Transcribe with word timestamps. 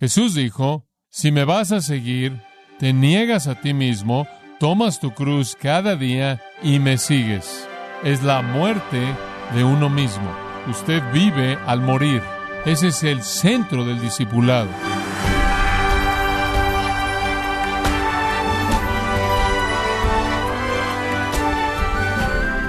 Jesús 0.00 0.32
dijo, 0.32 0.86
si 1.10 1.30
me 1.30 1.44
vas 1.44 1.72
a 1.72 1.82
seguir, 1.82 2.40
te 2.78 2.94
niegas 2.94 3.46
a 3.48 3.56
ti 3.60 3.74
mismo, 3.74 4.26
tomas 4.58 4.98
tu 4.98 5.10
cruz 5.10 5.58
cada 5.60 5.94
día 5.94 6.40
y 6.62 6.78
me 6.78 6.96
sigues. 6.96 7.68
Es 8.02 8.22
la 8.22 8.40
muerte 8.40 9.14
de 9.54 9.62
uno 9.62 9.90
mismo. 9.90 10.34
Usted 10.68 11.02
vive 11.12 11.58
al 11.66 11.82
morir. 11.82 12.22
Ese 12.64 12.88
es 12.88 13.02
el 13.02 13.22
centro 13.22 13.84
del 13.84 14.00
discipulado. 14.00 14.70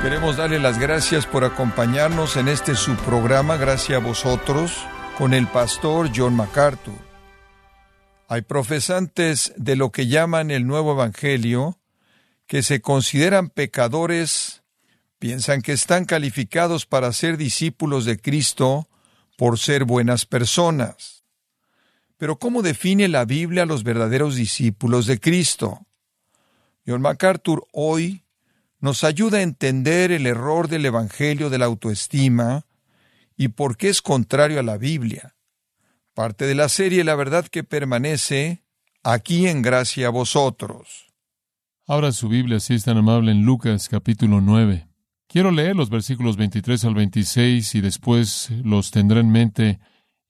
Queremos 0.04 0.36
darle 0.36 0.60
las 0.60 0.78
gracias 0.78 1.26
por 1.26 1.46
acompañarnos 1.46 2.36
en 2.36 2.50
este 2.50 2.76
subprograma, 2.76 3.56
gracias 3.56 4.02
a 4.02 4.06
vosotros, 4.06 4.74
con 5.18 5.34
el 5.34 5.48
pastor 5.48 6.10
John 6.14 6.36
MacArthur. 6.36 7.11
Hay 8.32 8.44
profesantes 8.44 9.52
de 9.58 9.76
lo 9.76 9.92
que 9.92 10.08
llaman 10.08 10.52
el 10.52 10.66
nuevo 10.66 10.94
Evangelio 10.94 11.82
que 12.48 12.64
se 12.64 12.80
consideran 12.80 13.50
pecadores, 13.50 14.64
piensan 15.20 15.62
que 15.62 15.74
están 15.74 16.06
calificados 16.06 16.86
para 16.86 17.12
ser 17.12 17.36
discípulos 17.36 18.06
de 18.06 18.22
Cristo 18.22 18.88
por 19.38 19.60
ser 19.60 19.84
buenas 19.84 20.26
personas. 20.26 21.26
Pero 22.16 22.40
¿cómo 22.40 22.62
define 22.62 23.10
la 23.10 23.26
Biblia 23.26 23.64
a 23.64 23.66
los 23.66 23.84
verdaderos 23.84 24.38
discípulos 24.38 25.08
de 25.08 25.20
Cristo? 25.20 25.86
John 26.88 27.02
MacArthur 27.02 27.68
hoy 27.74 28.24
nos 28.80 29.04
ayuda 29.04 29.40
a 29.40 29.42
entender 29.42 30.14
el 30.14 30.26
error 30.26 30.70
del 30.70 30.86
Evangelio 30.86 31.50
de 31.50 31.58
la 31.58 31.66
autoestima 31.66 32.66
y 33.36 33.50
por 33.50 33.76
qué 33.76 33.90
es 33.90 34.02
contrario 34.02 34.62
a 34.62 34.64
la 34.64 34.78
Biblia. 34.78 35.36
Parte 36.14 36.46
de 36.46 36.56
la 36.56 36.68
serie 36.68 37.06
La 37.06 37.16
verdad 37.16 37.46
que 37.48 37.64
permanece, 37.64 38.66
aquí 39.02 39.48
en 39.48 39.62
gracia 39.62 40.08
a 40.08 40.10
vosotros. 40.10 41.08
Ahora 41.88 42.12
su 42.12 42.28
Biblia, 42.28 42.60
si 42.60 42.74
es 42.74 42.84
tan 42.84 42.98
amable, 42.98 43.32
en 43.32 43.44
Lucas 43.44 43.88
capítulo 43.88 44.42
9. 44.42 44.90
Quiero 45.30 45.52
leer 45.52 45.78
los 45.78 45.90
versículos 45.90 46.36
23 46.36 46.84
al 46.84 46.96
26 46.96 47.76
y 47.76 47.82
después 47.82 48.50
los 48.62 48.92
tendré 48.92 49.22
en 49.22 49.32
mente 49.32 49.80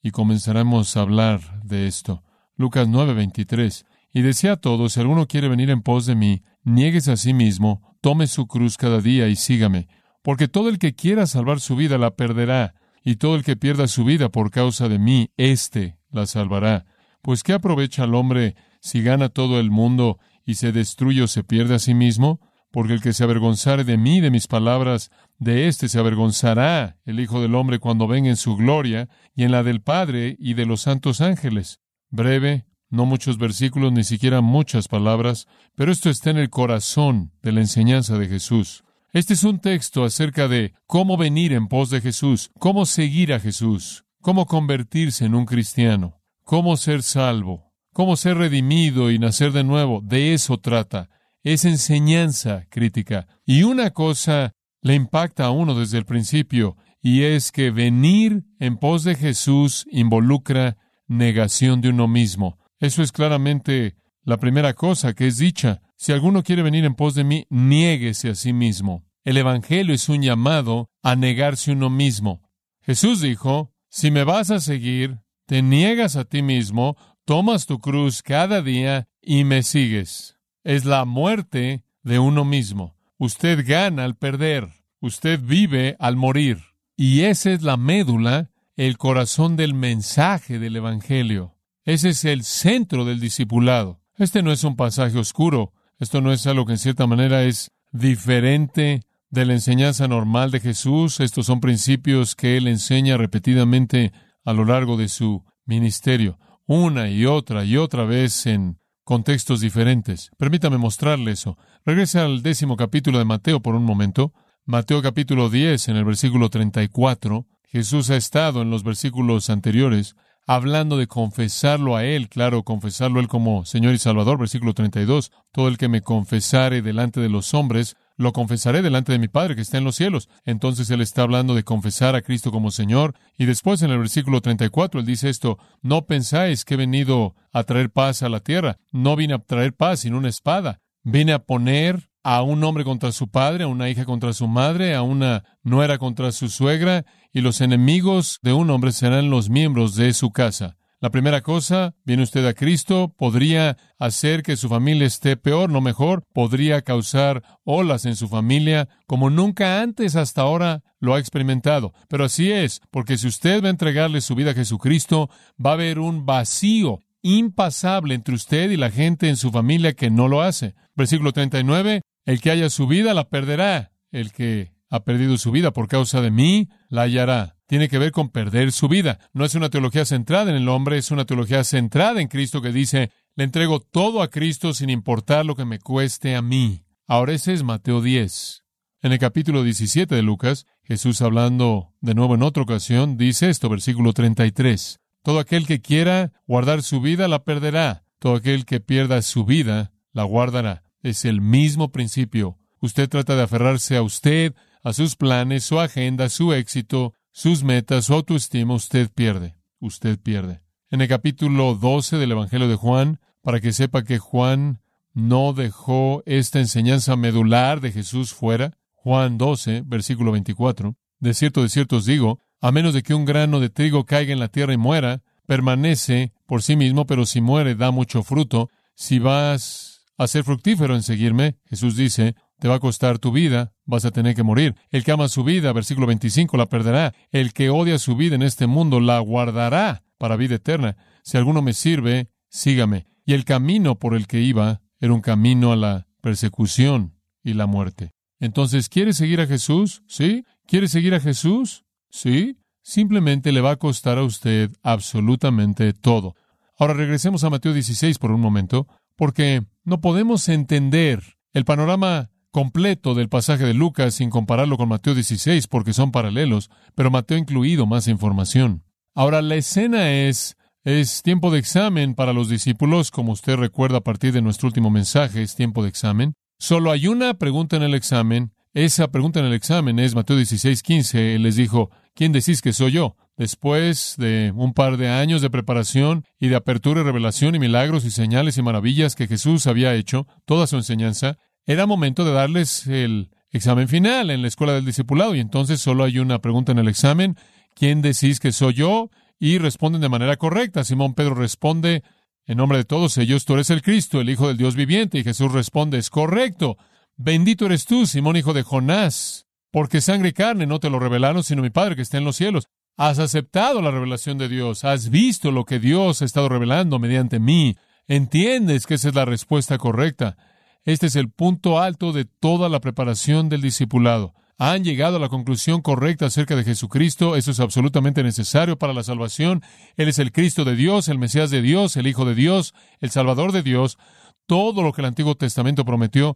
y 0.04 0.12
comenzaremos 0.12 0.96
a 0.96 1.02
hablar 1.02 1.64
de 1.64 1.88
esto. 1.88 2.24
Lucas 2.56 2.88
9, 2.88 3.16
23. 3.16 3.84
Y 4.14 4.22
decía 4.22 4.54
a 4.54 4.58
todos, 4.58 4.94
si 4.94 5.00
alguno 5.00 5.28
quiere 5.28 5.48
venir 5.48 5.72
en 5.72 5.82
pos 5.82 6.06
de 6.06 6.14
mí, 6.14 6.44
nieguese 6.64 7.12
a 7.12 7.18
sí 7.18 7.34
mismo, 7.34 7.98
tome 8.02 8.28
su 8.28 8.46
cruz 8.46 8.78
cada 8.78 9.02
día 9.02 9.28
y 9.30 9.36
sígame, 9.36 9.88
porque 10.22 10.48
todo 10.48 10.70
el 10.70 10.78
que 10.78 10.94
quiera 10.94 11.26
salvar 11.26 11.60
su 11.60 11.76
vida 11.76 11.98
la 11.98 12.12
perderá, 12.12 12.76
y 13.04 13.16
todo 13.16 13.36
el 13.36 13.44
que 13.44 13.56
pierda 13.56 13.88
su 13.88 14.04
vida 14.04 14.30
por 14.30 14.52
causa 14.52 14.90
de 14.90 15.00
mí, 15.00 15.32
éste 15.38 15.98
la 16.10 16.26
salvará. 16.26 16.86
Pues 17.22 17.44
¿qué 17.44 17.54
aprovecha 17.54 18.04
al 18.04 18.16
hombre 18.16 18.56
si 18.80 19.02
gana 19.02 19.30
todo 19.30 19.60
el 19.60 19.72
mundo 19.72 20.20
y 20.46 20.56
se 20.56 20.72
destruye 20.72 21.22
o 21.22 21.28
se 21.28 21.44
pierde 21.44 21.76
a 21.76 21.80
sí 21.80 21.94
mismo? 21.94 22.40
Porque 22.72 22.94
el 22.94 23.02
que 23.02 23.14
se 23.14 23.24
avergonzare 23.24 23.84
de 23.84 23.98
mí, 23.98 24.22
de 24.22 24.32
mis 24.32 24.48
palabras, 24.48 25.12
de 25.38 25.68
éste 25.68 25.90
se 25.90 26.00
avergonzará 26.00 26.98
el 27.06 27.20
Hijo 27.20 27.42
del 27.42 27.56
Hombre 27.56 27.80
cuando 27.80 28.08
venga 28.08 28.30
en 28.30 28.38
su 28.38 28.56
gloria 28.56 29.10
y 29.36 29.44
en 29.44 29.52
la 29.52 29.64
del 29.64 29.82
Padre 29.82 30.36
y 30.40 30.54
de 30.54 30.66
los 30.66 30.82
santos 30.82 31.20
ángeles. 31.20 31.80
Breve, 32.10 32.66
no 32.90 33.06
muchos 33.06 33.38
versículos, 33.38 33.92
ni 33.92 34.04
siquiera 34.04 34.42
muchas 34.42 34.88
palabras, 34.88 35.48
pero 35.76 35.92
esto 35.92 36.10
está 36.10 36.30
en 36.30 36.38
el 36.38 36.50
corazón 36.50 37.32
de 37.42 37.52
la 37.52 37.62
enseñanza 37.62 38.18
de 38.18 38.28
Jesús. 38.28 38.84
Este 39.14 39.34
es 39.34 39.44
un 39.44 39.60
texto 39.60 40.06
acerca 40.06 40.48
de 40.48 40.74
cómo 40.88 41.18
venir 41.18 41.52
en 41.52 41.68
pos 41.68 41.90
de 41.90 42.00
Jesús, 42.00 42.50
cómo 42.58 42.86
seguir 42.86 43.34
a 43.34 43.42
Jesús, 43.42 44.06
cómo 44.22 44.46
convertirse 44.46 45.26
en 45.26 45.36
un 45.36 45.46
cristiano, 45.46 46.22
cómo 46.46 46.78
ser 46.78 47.04
salvo, 47.04 47.74
cómo 47.92 48.16
ser 48.16 48.38
redimido 48.38 49.12
y 49.12 49.20
nacer 49.20 49.52
de 49.52 49.66
nuevo. 49.66 50.00
De 50.02 50.34
eso 50.34 50.60
trata. 50.60 51.10
Es 51.44 51.66
enseñanza 51.66 52.64
crítica. 52.70 53.28
Y 53.46 53.64
una 53.64 53.90
cosa 53.90 54.54
le 54.82 54.96
impacta 54.96 55.44
a 55.44 55.52
uno 55.52 55.78
desde 55.78 55.98
el 55.98 56.06
principio, 56.06 56.78
y 57.02 57.24
es 57.24 57.52
que 57.52 57.70
venir 57.70 58.46
en 58.60 58.78
pos 58.78 59.04
de 59.04 59.16
Jesús 59.16 59.86
involucra 59.92 60.78
negación 61.08 61.82
de 61.82 61.90
uno 61.90 62.08
mismo. 62.08 62.58
Eso 62.80 63.04
es 63.04 63.12
claramente 63.12 63.98
la 64.24 64.38
primera 64.38 64.74
cosa 64.74 65.14
que 65.14 65.28
es 65.28 65.38
dicha. 65.38 65.82
Si 66.02 66.12
alguno 66.12 66.42
quiere 66.42 66.64
venir 66.64 66.84
en 66.84 66.96
pos 66.96 67.14
de 67.14 67.24
mí, 67.24 67.46
niéguese 67.52 68.30
a 68.30 68.34
sí 68.34 68.54
mismo. 68.54 69.06
El 69.24 69.38
Evangelio 69.38 69.94
es 69.94 70.10
un 70.10 70.24
llamado 70.24 70.90
a 71.04 71.16
negarse 71.16 71.74
uno 71.74 71.92
mismo. 71.92 72.42
Jesús 72.82 73.22
dijo, 73.22 73.72
si 73.88 74.10
me 74.10 74.24
vas 74.24 74.50
a 74.50 74.60
seguir, 74.60 75.20
te 75.46 75.62
niegas 75.62 76.16
a 76.16 76.26
ti 76.26 76.42
mismo, 76.42 76.98
tomas 77.24 77.68
tu 77.68 77.78
cruz 77.78 78.24
cada 78.24 78.64
día 78.64 79.10
y 79.22 79.44
me 79.44 79.62
sigues. 79.62 80.40
Es 80.64 80.86
la 80.86 81.06
muerte 81.06 81.86
de 82.02 82.18
uno 82.18 82.46
mismo. 82.46 82.96
Usted 83.20 83.64
gana 83.64 84.04
al 84.04 84.16
perder. 84.16 84.70
Usted 85.02 85.40
vive 85.40 85.98
al 86.00 86.16
morir. 86.16 86.64
Y 86.98 87.26
esa 87.26 87.52
es 87.52 87.62
la 87.62 87.78
médula, 87.78 88.50
el 88.76 88.98
corazón 88.98 89.56
del 89.56 89.76
mensaje 89.76 90.58
del 90.58 90.78
Evangelio. 90.78 91.60
Ese 91.86 92.10
es 92.10 92.26
el 92.26 92.44
centro 92.44 93.06
del 93.06 93.20
discipulado. 93.20 94.02
Este 94.18 94.42
no 94.42 94.52
es 94.52 94.64
un 94.64 94.76
pasaje 94.76 95.20
oscuro. 95.20 95.74
Esto 96.02 96.20
no 96.20 96.34
es 96.34 96.48
algo 96.48 96.66
que 96.66 96.72
en 96.72 96.80
cierta 96.80 97.06
manera 97.06 97.44
es 97.44 97.72
diferente 97.92 99.04
de 99.30 99.46
la 99.46 99.54
enseñanza 99.54 100.08
normal 100.08 100.50
de 100.50 100.60
Jesús. 100.60 101.20
Estos 101.20 101.46
son 101.46 101.60
principios 101.60 102.36
que 102.36 102.58
Él 102.58 102.68
enseña 102.68 103.18
repetidamente 103.18 104.12
a 104.44 104.52
lo 104.54 104.66
largo 104.66 104.98
de 104.98 105.10
su 105.10 105.46
ministerio, 105.64 106.40
una 106.66 107.08
y 107.08 107.28
otra 107.28 107.66
y 107.66 107.78
otra 107.78 108.04
vez 108.04 108.48
en 108.48 108.80
contextos 109.04 109.60
diferentes. 109.60 110.32
Permítame 110.40 110.80
mostrarle 110.80 111.34
eso. 111.34 111.56
Regrese 111.86 112.20
al 112.20 112.42
décimo 112.42 112.78
capítulo 112.78 113.20
de 113.20 113.26
Mateo 113.26 113.62
por 113.62 113.76
un 113.76 113.86
momento. 113.86 114.34
Mateo 114.66 115.04
capítulo 115.04 115.52
10, 115.52 115.90
en 115.90 115.98
el 115.98 116.04
versículo 116.04 116.50
34. 116.50 117.46
Jesús 117.66 118.10
ha 118.10 118.16
estado 118.16 118.64
en 118.64 118.72
los 118.72 118.84
versículos 118.84 119.52
anteriores 119.52 120.16
hablando 120.56 120.98
de 120.98 121.08
confesarlo 121.08 121.96
a 121.96 122.04
Él, 122.04 122.28
claro, 122.28 122.64
confesarlo 122.64 123.20
a 123.20 123.22
Él 123.22 123.30
como 123.30 123.64
Señor 123.64 123.94
y 123.94 123.98
Salvador, 123.98 124.38
versículo 124.38 124.74
32, 124.74 125.32
todo 125.54 125.70
el 125.70 125.78
que 125.78 125.88
me 125.88 126.02
confesare 126.02 126.82
delante 126.82 127.22
de 127.22 127.30
los 127.30 127.54
hombres, 127.54 127.96
lo 128.18 128.34
confesaré 128.34 128.82
delante 128.82 129.14
de 129.14 129.20
mi 129.20 129.30
Padre 129.30 129.56
que 129.56 129.62
está 129.62 129.78
en 129.78 129.86
los 129.86 129.96
cielos. 129.96 130.28
Entonces 130.44 130.90
Él 130.90 131.00
está 131.00 131.22
hablando 131.22 131.56
de 131.56 131.64
confesar 131.64 132.16
a 132.16 132.22
Cristo 132.22 132.52
como 132.52 132.70
Señor. 132.70 133.16
Y 133.38 133.46
después 133.46 133.82
en 133.82 133.92
el 133.92 134.00
versículo 134.00 134.42
34 134.42 135.00
Él 135.00 135.06
dice 135.06 135.30
esto, 135.30 135.58
no 135.82 136.06
pensáis 136.06 136.66
que 136.66 136.74
he 136.74 136.78
venido 136.78 137.34
a 137.54 137.64
traer 137.64 137.90
paz 137.90 138.22
a 138.22 138.30
la 138.30 138.42
tierra, 138.42 138.78
no 138.92 139.16
vine 139.16 139.36
a 139.36 139.40
traer 139.40 139.74
paz 139.74 140.02
sino 140.02 140.18
una 140.18 140.30
espada, 140.30 140.82
vine 141.04 141.32
a 141.32 141.40
poner 141.40 142.11
a 142.24 142.42
un 142.42 142.64
hombre 142.64 142.84
contra 142.84 143.12
su 143.12 143.30
padre, 143.30 143.64
a 143.64 143.68
una 143.68 143.90
hija 143.90 144.06
contra 144.06 144.34
su 144.34 144.48
madre, 144.48 144.96
a 144.96 145.02
una 145.02 145.44
nuera 145.64 145.98
contra 145.98 146.32
su 146.32 146.50
suegra, 146.50 147.06
y 147.34 147.42
los 147.42 147.62
enemigos 147.62 148.40
de 148.42 148.54
un 148.54 148.70
hombre 148.70 148.92
serán 148.92 149.30
los 149.30 149.50
miembros 149.50 149.96
de 149.96 150.14
su 150.14 150.32
casa. 150.32 150.78
La 151.02 151.10
primera 151.10 151.42
cosa, 151.42 151.96
viene 152.06 152.22
usted 152.22 152.46
a 152.46 152.54
Cristo, 152.54 153.12
podría 153.18 153.76
hacer 153.98 154.44
que 154.44 154.56
su 154.56 154.70
familia 154.70 155.08
esté 155.08 155.36
peor, 155.36 155.72
no 155.72 155.82
mejor, 155.82 156.24
podría 156.32 156.84
causar 156.84 157.42
olas 157.64 158.06
en 158.06 158.16
su 158.16 158.28
familia 158.28 158.88
como 159.08 159.32
nunca 159.32 159.82
antes 159.82 160.16
hasta 160.16 160.44
ahora 160.44 160.84
lo 161.00 161.16
ha 161.16 161.20
experimentado. 161.20 161.92
Pero 162.08 162.26
así 162.26 162.52
es, 162.52 162.82
porque 162.92 163.18
si 163.18 163.28
usted 163.28 163.64
va 163.64 163.68
a 163.68 163.72
entregarle 163.72 164.22
su 164.22 164.36
vida 164.36 164.52
a 164.52 164.54
Jesucristo, 164.54 165.32
va 165.58 165.72
a 165.72 165.74
haber 165.74 165.98
un 165.98 166.28
vacío 166.28 167.00
impasable 167.24 168.14
entre 168.14 168.36
usted 168.36 168.70
y 168.70 168.78
la 168.78 168.92
gente 168.92 169.28
en 169.28 169.38
su 169.38 169.50
familia 169.52 169.94
que 169.94 170.12
no 170.12 170.28
lo 170.28 170.44
hace. 170.44 170.76
Versículo 170.96 171.34
39, 171.34 172.02
el 172.26 172.42
que 172.42 172.52
haya 172.52 172.70
su 172.70 172.88
vida 172.88 173.14
la 173.14 173.30
perderá. 173.30 173.92
El 174.12 174.32
que 174.32 174.74
ha 174.90 175.04
perdido 175.04 175.38
su 175.38 175.52
vida 175.52 175.72
por 175.72 175.88
causa 175.88 176.22
de 176.22 176.32
mí, 176.32 176.70
la 176.90 177.04
hallará. 177.04 177.56
Tiene 177.66 177.88
que 177.88 177.98
ver 177.98 178.12
con 178.12 178.30
perder 178.30 178.74
su 178.74 178.90
vida. 178.90 179.20
No 179.34 179.46
es 179.46 179.56
una 179.56 179.70
teología 179.70 180.04
centrada 180.04 180.52
en 180.52 180.58
el 180.58 180.68
hombre, 180.68 180.98
es 180.98 181.12
una 181.12 181.26
teología 181.26 181.64
centrada 181.64 182.20
en 182.22 182.28
Cristo 182.28 182.62
que 182.62 182.74
dice, 182.74 183.12
le 183.36 183.46
entrego 183.46 183.80
todo 183.80 184.22
a 184.22 184.30
Cristo 184.30 184.74
sin 184.74 184.90
importar 184.90 185.46
lo 185.46 185.56
que 185.56 185.64
me 185.64 185.80
cueste 185.80 186.36
a 186.36 186.42
mí. 186.42 186.84
Ahora 187.08 187.34
ese 187.34 187.54
es 187.54 187.64
Mateo 187.64 188.02
10. 188.02 188.64
En 189.02 189.14
el 189.14 189.20
capítulo 189.20 189.64
17 189.64 190.14
de 190.14 190.22
Lucas, 190.22 190.66
Jesús 190.84 191.22
hablando 191.22 191.94
de 192.02 192.14
nuevo 192.14 192.36
en 192.36 192.44
otra 192.44 192.64
ocasión, 192.64 193.18
dice 193.18 193.50
esto, 193.50 193.70
versículo 193.70 194.12
33. 194.12 195.00
Todo 195.24 195.40
aquel 195.40 195.66
que 195.66 195.82
quiera 195.82 196.34
guardar 196.46 196.84
su 196.84 197.00
vida 197.00 197.28
la 197.30 197.44
perderá. 197.44 198.04
Todo 198.20 198.36
aquel 198.36 198.66
que 198.66 198.80
pierda 198.82 199.22
su 199.22 199.46
vida 199.46 199.94
la 200.12 200.24
guardará. 200.24 200.84
Es 201.02 201.26
el 201.26 201.42
mismo 201.42 201.92
principio. 201.92 202.58
Usted 202.80 203.10
trata 203.10 203.36
de 203.36 203.44
aferrarse 203.44 203.98
a 203.98 204.02
usted, 204.02 204.54
a 204.84 204.94
sus 204.94 205.16
planes, 205.16 205.64
su 205.64 205.80
agenda, 205.80 206.30
su 206.30 206.54
éxito, 206.54 207.14
sus 207.32 207.64
metas, 207.64 208.06
su 208.06 208.14
autoestima. 208.14 208.74
Usted 208.74 209.10
pierde. 209.14 209.56
Usted 209.80 210.20
pierde. 210.20 210.62
En 210.90 211.02
el 211.02 211.08
capítulo 211.08 211.76
12 211.76 212.18
del 212.18 212.32
Evangelio 212.32 212.68
de 212.68 212.76
Juan, 212.76 213.20
para 213.42 213.60
que 213.60 213.74
sepa 213.74 214.04
que 214.04 214.20
Juan 214.20 214.82
no 215.14 215.54
dejó 215.54 216.24
esta 216.26 216.60
enseñanza 216.60 217.16
medular 217.16 217.82
de 217.82 217.92
Jesús 217.92 218.34
fuera, 218.34 218.78
Juan 218.94 219.38
12, 219.38 219.84
versículo 219.86 220.32
24, 220.32 220.96
de 221.20 221.34
cierto, 221.34 221.64
de 221.64 221.70
cierto 221.70 221.98
os 221.98 222.06
digo, 222.06 222.40
a 222.62 222.72
menos 222.72 222.94
de 222.94 223.02
que 223.02 223.14
un 223.14 223.26
grano 223.26 223.60
de 223.60 223.70
trigo 223.70 224.06
caiga 224.06 224.34
en 224.34 224.40
la 224.40 224.50
tierra 224.50 224.74
y 224.74 224.78
muera, 224.78 225.24
permanece 225.48 226.32
por 226.46 226.62
sí 226.62 226.76
mismo, 226.76 227.06
pero 227.06 227.26
si 227.26 227.42
muere 227.42 227.76
da 227.76 227.92
mucho 227.92 228.24
fruto. 228.24 228.70
Si 228.94 229.20
vas 229.20 229.91
a 230.18 230.28
ser 230.28 230.44
fructífero 230.44 230.96
en 230.96 231.04
seguirme, 231.04 231.58
Jesús 231.66 231.96
dice, 231.96 232.36
te 232.60 232.68
va 232.68 232.76
a 232.76 232.80
costar 232.80 233.18
tu 233.18 233.32
vida, 233.32 233.74
vas 233.86 234.06
a 234.06 234.12
tener 234.12 234.36
que 234.36 234.44
morir. 234.44 234.76
El 234.92 235.04
que 235.04 235.12
ama 235.12 235.28
su 235.28 235.44
vida, 235.44 235.74
versículo 235.74 236.06
25, 236.08 236.58
la 236.58 236.70
perderá. 236.70 237.14
El 237.32 237.54
que 237.54 237.70
odia 237.70 237.98
su 237.98 238.16
vida 238.16 238.36
en 238.36 238.44
este 238.44 238.68
mundo 238.68 239.00
la 239.00 239.20
guardará 239.20 240.04
para 240.18 240.36
vida 240.36 240.56
eterna. 240.56 240.96
Si 241.24 241.38
alguno 241.38 241.62
me 241.64 241.74
sirve, 241.74 242.30
sígame. 242.50 243.08
Y 243.26 243.34
el 243.34 243.46
camino 243.46 243.96
por 243.98 244.16
el 244.16 244.28
que 244.28 244.42
iba 244.42 244.82
era 245.00 245.14
un 245.14 245.22
camino 245.22 245.72
a 245.72 245.76
la 245.76 246.08
persecución 246.22 247.16
y 247.44 247.54
la 247.54 247.66
muerte. 247.66 248.12
Entonces, 248.40 248.90
¿quiere 248.90 249.14
seguir 249.14 249.42
a 249.42 249.48
Jesús? 249.48 250.04
¿Sí? 250.08 250.46
¿Quiere 250.68 250.88
seguir 250.88 251.16
a 251.16 251.20
Jesús? 251.20 251.86
¿Sí? 252.10 252.58
Simplemente 252.84 253.52
le 253.52 253.62
va 253.62 253.72
a 253.72 253.76
costar 253.78 254.18
a 254.18 254.24
usted 254.24 254.72
absolutamente 254.84 255.94
todo. 255.94 256.36
Ahora 256.78 256.94
regresemos 256.94 257.44
a 257.44 257.50
Mateo 257.50 257.74
16 257.74 258.18
por 258.18 258.32
un 258.32 258.42
momento, 258.42 258.88
porque 259.16 259.64
no 259.84 260.02
podemos 260.02 260.48
entender 260.50 261.38
el 261.54 261.66
panorama 261.66 262.30
completo 262.52 263.16
del 263.16 263.30
pasaje 263.30 263.66
de 263.66 263.74
Lucas 263.74 264.16
sin 264.16 264.30
compararlo 264.30 264.78
con 264.78 264.90
Mateo 264.90 265.16
16 265.16 265.68
porque 265.68 265.94
son 265.94 266.12
paralelos, 266.12 266.70
pero 266.96 267.12
Mateo 267.12 267.38
ha 267.38 267.42
incluido 267.42 267.86
más 267.86 268.08
información. 268.08 268.84
Ahora 269.14 269.42
la 269.42 269.56
escena 269.56 270.12
es 270.12 270.58
es 270.84 271.22
tiempo 271.22 271.52
de 271.52 271.60
examen 271.60 272.16
para 272.16 272.34
los 272.34 272.50
discípulos, 272.50 273.12
como 273.12 273.34
usted 273.34 273.56
recuerda 273.56 274.00
a 274.00 274.04
partir 274.04 274.34
de 274.34 274.42
nuestro 274.42 274.68
último 274.68 274.90
mensaje, 274.90 275.44
es 275.44 275.56
tiempo 275.56 275.84
de 275.84 275.90
examen. 275.90 276.34
Solo 276.58 276.90
hay 276.90 277.08
una 277.08 277.36
pregunta 277.36 277.76
en 277.76 277.84
el 277.84 277.94
examen. 277.94 278.52
Esa 278.74 279.12
pregunta 279.12 279.42
en 279.42 279.48
el 279.48 279.54
examen 279.54 280.00
es 280.00 280.16
Mateo 280.16 280.38
16, 280.38 280.82
15. 280.82 281.36
Él 281.36 281.44
les 281.44 281.58
dijo, 281.58 281.92
¿quién 282.16 282.32
decís 282.32 282.62
que 282.62 282.72
soy 282.72 282.94
yo? 282.94 283.18
Después 283.36 284.16
de 284.18 284.54
un 284.56 284.74
par 284.74 284.96
de 284.96 285.10
años 285.10 285.42
de 285.42 285.50
preparación 285.50 286.24
y 286.40 286.48
de 286.48 286.56
apertura 286.56 287.02
y 287.02 287.04
revelación 287.04 287.54
y 287.54 287.60
milagros 287.60 288.06
y 288.06 288.12
señales 288.12 288.58
y 288.58 288.62
maravillas 288.62 289.16
que 289.16 289.28
Jesús 289.28 289.68
había 289.68 289.94
hecho, 289.96 290.26
toda 290.46 290.68
su 290.68 290.78
enseñanza, 290.78 291.38
era 291.66 291.86
momento 291.86 292.24
de 292.24 292.32
darles 292.32 292.88
el 292.88 293.32
examen 293.50 293.90
final 293.90 294.30
en 294.30 294.42
la 294.42 294.48
escuela 294.48 294.72
del 294.72 294.86
discipulado. 294.86 295.36
Y 295.36 295.42
entonces 295.42 295.82
solo 295.82 296.06
hay 296.06 296.20
una 296.20 296.40
pregunta 296.40 296.72
en 296.72 296.80
el 296.80 296.88
examen. 296.88 297.36
¿Quién 297.76 298.02
decís 298.02 298.40
que 298.40 298.54
soy 298.54 298.76
yo? 298.76 299.10
Y 299.38 299.58
responden 299.58 300.00
de 300.00 300.08
manera 300.08 300.38
correcta. 300.38 300.86
Simón 300.86 301.14
Pedro 301.14 301.36
responde, 301.36 302.04
en 302.46 302.58
nombre 302.58 302.78
de 302.78 302.86
todos 302.86 303.18
ellos, 303.18 303.44
tú 303.44 303.56
eres 303.56 303.70
el 303.70 303.82
Cristo, 303.82 304.22
el 304.22 304.30
Hijo 304.30 304.48
del 304.48 304.56
Dios 304.56 304.78
viviente. 304.78 305.20
Y 305.20 305.26
Jesús 305.26 305.52
responde, 305.52 305.98
es 305.98 306.10
correcto. 306.10 306.78
Bendito 307.18 307.66
eres 307.66 307.86
tú, 307.86 308.06
Simón, 308.06 308.36
hijo 308.36 308.54
de 308.54 308.64
Jonás, 308.64 309.48
porque 309.72 310.02
sangre 310.02 310.30
y 310.30 310.34
carne 310.34 310.66
no 310.66 310.80
te 310.80 310.90
lo 310.90 311.00
revelaron, 311.00 311.44
sino 311.44 311.62
mi 311.62 311.70
Padre 311.70 311.96
que 311.96 312.02
está 312.02 312.18
en 312.18 312.26
los 312.26 312.36
cielos. 312.36 312.68
Has 312.98 313.20
aceptado 313.20 313.82
la 313.82 313.92
revelación 313.92 314.38
de 314.38 314.50
Dios, 314.50 314.84
has 314.84 315.10
visto 315.10 315.52
lo 315.52 315.66
que 315.66 315.80
Dios 315.80 316.22
ha 316.22 316.26
estado 316.26 316.50
revelando 316.50 317.00
mediante 317.00 317.40
mí. 317.40 317.76
Entiendes 318.08 318.86
que 318.86 318.96
esa 318.96 319.10
es 319.10 319.16
la 319.16 319.26
respuesta 319.26 319.78
correcta. 319.78 320.38
Este 320.84 321.08
es 321.08 321.16
el 321.16 321.30
punto 321.30 321.80
alto 321.80 322.12
de 322.12 322.26
toda 322.26 322.68
la 322.68 322.80
preparación 322.80 323.50
del 323.50 323.62
discipulado. 323.62 324.34
Han 324.58 324.84
llegado 324.84 325.18
a 325.18 325.20
la 325.20 325.30
conclusión 325.30 325.82
correcta 325.82 326.28
acerca 326.28 326.56
de 326.56 326.64
Jesucristo. 326.64 327.36
Eso 327.36 327.50
es 327.52 327.60
absolutamente 327.60 328.22
necesario 328.22 328.78
para 328.78 328.94
la 328.94 329.04
salvación. 329.04 329.64
Él 329.96 330.08
es 330.08 330.20
el 330.20 330.32
Cristo 330.32 330.66
de 330.66 330.76
Dios, 330.76 331.08
el 331.08 331.18
Mesías 331.18 331.50
de 331.50 331.62
Dios, 331.62 331.98
el 331.98 332.06
Hijo 332.06 332.26
de 332.26 332.36
Dios, 332.36 332.76
el 333.00 333.10
Salvador 333.10 333.54
de 333.54 333.64
Dios. 333.64 333.98
Todo 334.46 334.84
lo 334.84 334.94
que 334.94 335.02
el 335.02 335.08
Antiguo 335.08 335.36
Testamento 335.36 335.86
prometió, 335.86 336.36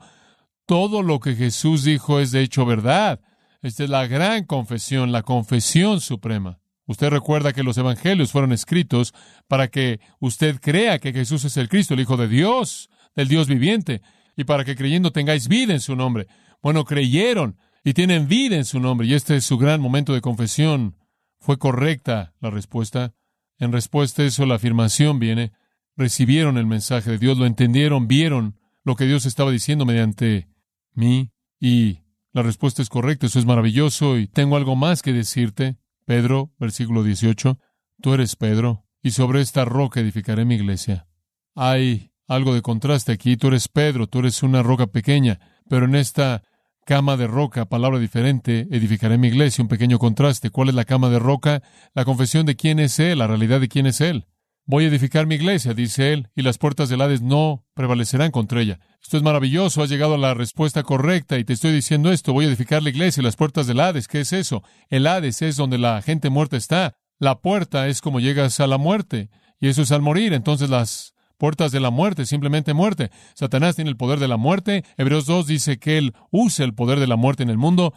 todo 0.65 1.01
lo 1.01 1.19
que 1.19 1.35
Jesús 1.35 1.83
dijo 1.83 2.19
es 2.19 2.31
de 2.31 2.41
hecho 2.41 2.65
verdad. 2.65 3.19
Esta 3.61 3.83
es 3.83 3.89
la 3.89 4.07
gran 4.07 4.45
confesión, 4.45 5.11
la 5.11 5.23
confesión 5.23 6.01
suprema. 6.01 6.59
Usted 6.87 7.09
recuerda 7.09 7.53
que 7.53 7.63
los 7.63 7.77
evangelios 7.77 8.31
fueron 8.31 8.51
escritos 8.51 9.13
para 9.47 9.69
que 9.69 9.99
usted 10.19 10.59
crea 10.61 10.99
que 10.99 11.13
Jesús 11.13 11.43
es 11.45 11.57
el 11.57 11.69
Cristo, 11.69 11.93
el 11.93 12.01
Hijo 12.01 12.17
de 12.17 12.27
Dios, 12.27 12.89
del 13.15 13.27
Dios 13.27 13.47
viviente 13.47 14.01
y 14.35 14.43
para 14.43 14.63
que 14.63 14.75
creyendo 14.75 15.11
tengáis 15.11 15.47
vida 15.47 15.73
en 15.73 15.81
su 15.81 15.95
nombre. 15.95 16.27
Bueno, 16.61 16.85
creyeron 16.85 17.57
y 17.83 17.93
tienen 17.93 18.27
vida 18.27 18.55
en 18.55 18.65
su 18.65 18.79
nombre, 18.79 19.07
y 19.07 19.13
este 19.13 19.35
es 19.35 19.45
su 19.45 19.57
gran 19.57 19.79
momento 19.79 20.13
de 20.13 20.21
confesión. 20.21 20.97
¿Fue 21.39 21.57
correcta 21.57 22.33
la 22.39 22.49
respuesta? 22.49 23.13
En 23.59 23.71
respuesta 23.71 24.23
a 24.23 24.25
eso, 24.25 24.45
la 24.45 24.55
afirmación 24.55 25.19
viene. 25.19 25.51
Recibieron 25.95 26.57
el 26.57 26.65
mensaje 26.65 27.11
de 27.11 27.17
Dios, 27.19 27.37
lo 27.37 27.45
entendieron, 27.45 28.07
vieron 28.07 28.59
lo 28.83 28.95
que 28.95 29.05
Dios 29.05 29.25
estaba 29.25 29.51
diciendo 29.51 29.85
mediante 29.85 30.47
mí, 30.95 31.31
y 31.59 31.99
la 32.33 32.41
respuesta 32.41 32.81
es 32.81 32.89
correcta, 32.89 33.27
eso 33.27 33.39
es 33.39 33.45
maravilloso, 33.45 34.17
y 34.17 34.27
tengo 34.27 34.57
algo 34.57 34.75
más 34.75 35.01
que 35.01 35.13
decirte. 35.13 35.77
Pedro, 36.05 36.51
versículo 36.59 37.03
18, 37.03 37.57
tú 38.01 38.13
eres 38.13 38.35
Pedro, 38.35 38.85
y 39.01 39.11
sobre 39.11 39.41
esta 39.41 39.65
roca 39.65 39.99
edificaré 39.99 40.45
mi 40.45 40.55
iglesia. 40.55 41.07
Hay 41.55 42.11
algo 42.27 42.53
de 42.53 42.61
contraste 42.61 43.11
aquí. 43.11 43.37
Tú 43.37 43.47
eres 43.47 43.67
Pedro, 43.67 44.07
tú 44.07 44.19
eres 44.19 44.43
una 44.43 44.63
roca 44.63 44.87
pequeña, 44.87 45.39
pero 45.69 45.85
en 45.85 45.95
esta 45.95 46.43
cama 46.85 47.17
de 47.17 47.27
roca, 47.27 47.65
palabra 47.65 47.99
diferente, 47.99 48.67
edificaré 48.71 49.17
mi 49.17 49.27
iglesia, 49.27 49.63
un 49.63 49.67
pequeño 49.67 49.97
contraste. 49.97 50.51
¿Cuál 50.51 50.69
es 50.69 50.75
la 50.75 50.85
cama 50.85 51.09
de 51.09 51.19
roca? 51.19 51.63
La 51.93 52.05
confesión 52.05 52.45
de 52.45 52.55
quién 52.55 52.79
es 52.79 52.99
Él, 52.99 53.19
la 53.19 53.27
realidad 53.27 53.59
de 53.59 53.67
quién 53.67 53.87
es 53.87 54.01
Él. 54.01 54.27
Voy 54.67 54.85
a 54.85 54.87
edificar 54.87 55.27
mi 55.27 55.35
iglesia, 55.35 55.73
dice 55.73 56.13
Él, 56.13 56.29
y 56.35 56.41
las 56.41 56.57
puertas 56.57 56.89
del 56.89 57.01
Hades 57.01 57.21
no 57.21 57.65
prevalecerán 57.73 58.31
contra 58.31 58.61
ella. 58.61 58.79
Esto 59.05 59.17
es 59.17 59.23
maravilloso, 59.23 59.83
has 59.83 59.89
llegado 59.91 60.15
a 60.15 60.17
la 60.17 60.33
respuesta 60.33 60.81
correcta 60.81 61.37
y 61.37 61.43
te 61.43 61.53
estoy 61.53 61.71
diciendo 61.71 62.11
esto, 62.11 62.33
voy 62.33 62.45
a 62.45 62.47
edificar 62.47 62.81
la 62.81 62.89
iglesia 62.89 63.21
y 63.21 63.23
las 63.23 63.35
puertas 63.35 63.67
del 63.67 63.79
Hades. 63.79 64.07
¿Qué 64.07 64.21
es 64.21 64.33
eso? 64.33 64.63
El 64.89 65.05
Hades 65.05 65.43
es 65.43 65.57
donde 65.57 65.77
la 65.77 66.01
gente 66.01 66.31
muerta 66.31 66.57
está. 66.57 66.97
La 67.19 67.39
puerta 67.39 67.87
es 67.87 68.01
como 68.01 68.19
llegas 68.19 68.59
a 68.59 68.65
la 68.65 68.79
muerte, 68.79 69.29
y 69.59 69.67
eso 69.67 69.83
es 69.83 69.91
al 69.91 70.01
morir. 70.01 70.33
Entonces 70.33 70.71
las 70.71 71.13
puertas 71.37 71.71
de 71.71 71.81
la 71.81 71.91
muerte, 71.91 72.25
simplemente 72.25 72.73
muerte. 72.73 73.11
Satanás 73.35 73.75
tiene 73.75 73.91
el 73.91 73.95
poder 73.95 74.17
de 74.17 74.27
la 74.27 74.37
muerte. 74.37 74.83
Hebreos 74.97 75.27
2 75.27 75.45
dice 75.45 75.77
que 75.77 75.99
él 75.99 76.15
usa 76.31 76.65
el 76.65 76.73
poder 76.73 76.99
de 76.99 77.05
la 77.05 77.15
muerte 77.15 77.43
en 77.43 77.51
el 77.51 77.59
mundo. 77.59 77.93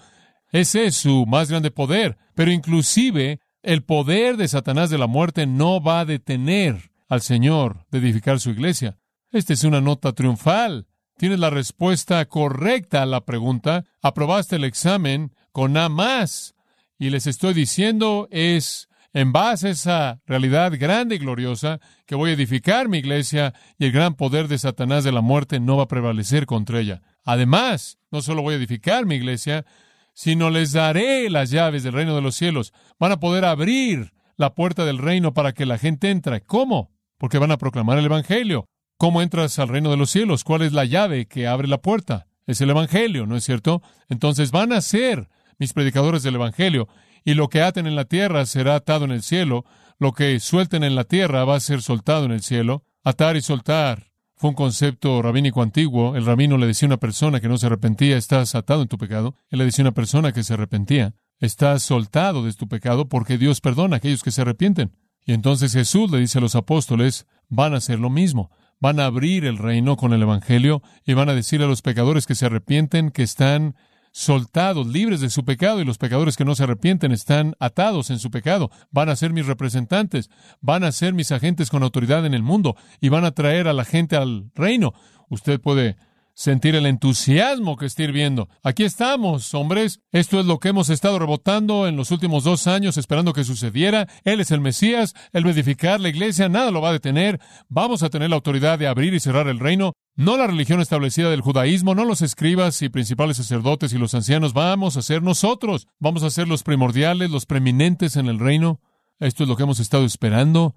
Ese 0.53 0.85
es 0.85 0.97
su 0.97 1.25
más 1.25 1.49
grande 1.49 1.71
poder. 1.71 2.19
Pero 2.35 2.53
inclusive 2.53 3.41
el 3.63 3.83
poder 3.83 4.37
de 4.37 4.47
Satanás 4.47 4.91
de 4.91 4.99
la 4.99 5.07
muerte 5.07 5.47
no 5.47 5.81
va 5.81 6.01
a 6.01 6.05
detener 6.05 6.91
al 7.09 7.23
Señor 7.23 7.87
de 7.91 7.97
edificar 7.97 8.41
su 8.41 8.51
iglesia. 8.51 8.99
Esta 9.31 9.55
es 9.55 9.65
una 9.65 9.81
nota 9.81 10.13
triunfal. 10.13 10.87
Tienes 11.19 11.41
la 11.41 11.51
respuesta 11.51 12.25
correcta 12.27 13.03
a 13.03 13.07
la 13.07 13.25
pregunta. 13.25 13.85
Aprobaste 14.01 14.55
el 14.55 14.63
examen 14.63 15.35
con 15.51 15.77
A 15.77 15.89
más. 15.89 16.55
Y 16.97 17.11
les 17.11 17.27
estoy 17.27 17.55
diciendo 17.55 18.29
es 18.31 18.89
en 19.13 19.33
base 19.33 19.67
a 19.67 19.71
esa 19.71 20.21
realidad 20.27 20.73
grande 20.79 21.17
y 21.17 21.19
gloriosa, 21.19 21.81
que 22.07 22.15
voy 22.15 22.31
a 22.31 22.35
edificar 22.35 22.89
mi 22.89 22.99
iglesia 22.99 23.53
y 23.79 23.87
el 23.87 23.93
gran 23.93 24.15
poder 24.15 24.47
de 24.47 24.59
Satanás 24.59 25.03
de 25.03 25.11
la 25.11 25.21
muerte 25.21 25.59
no 25.59 25.77
va 25.77 25.85
a 25.85 25.89
prevalecer 25.89 26.47
contra 26.47 26.79
ella. 26.79 27.03
Además, 27.25 27.99
no 28.13 28.23
solo 28.23 28.43
voy 28.43 28.55
a 28.55 28.59
edificar 28.59 29.05
mi 29.05 29.17
iglesia, 29.17 29.67
sino 30.15 30.51
les 30.51 30.71
daré 30.71 31.29
las 31.31 31.51
llaves 31.51 31.83
del 31.83 31.95
reino 31.95 32.15
de 32.15 32.23
los 32.23 32.37
cielos. 32.37 32.73
Van 33.01 33.11
a 33.11 33.19
poder 33.19 33.45
abrir 33.45 34.13
la 34.37 34.55
puerta 34.55 34.85
del 34.85 34.99
reino 34.99 35.35
para 35.35 35.53
que 35.53 35.67
la 35.67 35.79
gente 35.79 36.11
entre. 36.11 36.43
¿Cómo? 36.43 36.93
Porque 37.17 37.39
van 37.39 37.51
a 37.51 37.59
proclamar 37.59 37.99
el 37.99 38.05
Evangelio. 38.05 38.69
¿Cómo 39.01 39.23
entras 39.23 39.61
al 39.61 39.69
reino 39.69 39.93
de 39.93 39.97
los 39.97 40.11
cielos? 40.11 40.43
¿Cuál 40.43 40.63
es 40.63 40.73
la 40.73 40.85
llave 40.85 41.27
que 41.27 41.47
abre 41.47 41.69
la 41.69 41.81
puerta? 41.81 42.27
Es 42.49 42.61
el 42.61 42.71
Evangelio, 42.71 43.27
¿no 43.27 43.37
es 43.37 43.45
cierto? 43.45 43.81
Entonces 44.09 44.51
van 44.51 44.73
a 44.73 44.81
ser 44.81 45.29
mis 45.57 45.73
predicadores 45.73 46.25
del 46.25 46.35
Evangelio 46.35 46.89
y 47.25 47.35
lo 47.35 47.49
que 47.49 47.63
aten 47.63 47.87
en 47.87 47.95
la 47.95 48.07
tierra 48.07 48.45
será 48.45 48.75
atado 48.75 49.05
en 49.05 49.13
el 49.13 49.23
cielo, 49.23 49.65
lo 50.01 50.11
que 50.11 50.41
suelten 50.41 50.83
en 50.83 50.97
la 50.97 51.05
tierra 51.05 51.45
va 51.45 51.55
a 51.55 51.61
ser 51.61 51.81
soltado 51.81 52.25
en 52.25 52.33
el 52.33 52.43
cielo. 52.43 52.83
Atar 53.05 53.37
y 53.37 53.41
soltar 53.41 54.11
fue 54.35 54.51
un 54.51 54.57
concepto 54.57 55.23
rabínico 55.23 55.63
antiguo. 55.63 56.17
El 56.17 56.27
rabino 56.27 56.59
le 56.59 56.67
decía 56.67 56.87
a 56.87 56.91
una 56.91 56.97
persona 56.97 57.41
que 57.41 57.49
no 57.49 57.57
se 57.57 57.67
arrepentía, 57.67 58.17
estás 58.17 58.57
atado 58.57 58.83
en 58.83 58.89
tu 58.89 58.99
pecado. 58.99 59.37
Él 59.49 59.61
le 59.61 59.65
decía 59.65 59.85
a 59.85 59.87
una 59.89 59.95
persona 59.95 60.33
que 60.33 60.43
se 60.43 60.55
arrepentía, 60.55 61.15
estás 61.39 61.85
soltado 61.85 62.43
de 62.43 62.53
tu 62.53 62.67
pecado 62.67 63.09
porque 63.09 63.39
Dios 63.39 63.61
perdona 63.61 63.95
a 63.95 63.99
aquellos 63.99 64.25
que 64.25 64.33
se 64.33 64.41
arrepienten. 64.41 64.91
Y 65.25 65.35
entonces 65.35 65.73
Jesús 65.73 66.11
le 66.11 66.19
dice 66.19 66.39
a 66.39 66.41
los 66.41 66.57
apóstoles, 66.57 67.29
van 67.49 67.75
a 67.75 67.77
hacer 67.77 68.01
lo 68.01 68.11
mismo. 68.11 68.51
Van 68.81 69.01
a 69.01 69.07
abrir 69.07 69.45
el 69.45 69.59
reino 69.59 69.97
con 69.97 70.13
el 70.13 70.23
Evangelio 70.23 70.83
y 71.05 71.15
van 71.15 71.29
a 71.29 71.35
decir 71.35 71.63
a 71.63 71.67
los 71.67 71.83
pecadores 71.83 72.27
que 72.27 72.35
se 72.35 72.47
arrepienten 72.47 73.11
que 73.11 73.23
están 73.23 73.75
soltados, 74.13 74.87
libres 74.87 75.21
de 75.21 75.31
su 75.31 75.45
pecado, 75.45 75.81
y 75.81 75.85
los 75.85 75.99
pecadores 75.99 76.37
que 76.37 76.45
no 76.45 76.55
se 76.55 76.65
arrepienten 76.65 77.13
están 77.13 77.55
atados 77.61 78.11
en 78.11 78.19
su 78.19 78.31
pecado. 78.31 78.71
Van 78.91 79.09
a 79.09 79.17
ser 79.17 79.33
mis 79.33 79.47
representantes, 79.47 80.31
van 80.61 80.85
a 80.85 80.93
ser 80.93 81.15
mis 81.15 81.33
agentes 81.33 81.71
con 81.71 81.83
autoridad 81.83 82.25
en 82.27 82.35
el 82.35 82.43
mundo, 82.43 82.77
y 83.01 83.09
van 83.09 83.25
a 83.25 83.33
traer 83.33 83.69
a 83.69 83.73
la 83.73 83.85
gente 83.85 84.17
al 84.17 84.51
reino. 84.55 84.93
Usted 85.29 85.61
puede 85.61 85.97
sentir 86.39 86.77
el 86.77 86.87
entusiasmo 86.87 87.77
que 87.77 87.87
está 87.87 88.05
hirviendo. 88.05 88.49
Aquí 88.63 88.85
estamos, 88.85 89.55
hombres. 89.55 90.01
Esto 90.13 90.39
es 90.39 90.47
lo 90.47 90.61
que 90.61 90.69
hemos 90.69 90.89
estado 90.89 91.19
rebotando 91.19 91.89
en 91.89 91.97
los 91.97 92.13
últimos 92.13 92.45
dos 92.45 92.69
años, 92.69 92.97
esperando 92.97 93.33
que 93.33 93.43
sucediera. 93.43 94.07
Él 94.23 94.39
es 94.39 94.53
el 94.53 94.61
Mesías, 94.61 95.17
Él 95.33 95.45
va 95.45 95.49
a 95.49 95.53
edificar 95.53 95.99
la 95.99 96.11
iglesia, 96.11 96.49
nada 96.49 96.71
lo 96.71 96.81
va 96.81 96.91
a 96.91 96.93
detener. 96.93 97.41
Vamos 97.69 98.05
a 98.05 98.09
tener 98.09 98.31
la 98.31 98.37
autoridad 98.37 98.79
de 98.79 98.87
abrir 98.87 99.15
y 99.15 99.21
cerrar 99.21 99.49
el 99.49 99.59
reino. 99.59 99.95
No 100.15 100.37
la 100.37 100.47
religión 100.47 100.81
establecida 100.81 101.29
del 101.29 101.41
judaísmo, 101.41 101.97
no 101.97 102.05
los 102.05 102.23
escribas 102.23 102.83
y 102.83 102.89
principales 102.89 103.39
sacerdotes 103.39 103.93
y 103.93 103.99
los 103.99 104.15
ancianos, 104.15 104.53
vamos 104.53 104.97
a 104.97 105.03
ser 105.03 105.25
nosotros. 105.25 105.89
Vamos 105.99 106.23
a 106.23 106.31
ser 106.31 106.47
los 106.47 106.63
primordiales, 106.63 107.31
los 107.31 107.47
preeminentes 107.47 108.15
en 108.15 108.29
el 108.29 108.39
reino. 108.39 108.81
Esto 109.19 109.43
es 109.43 109.49
lo 109.49 109.57
que 109.57 109.65
hemos 109.65 109.81
estado 109.81 110.05
esperando. 110.05 110.77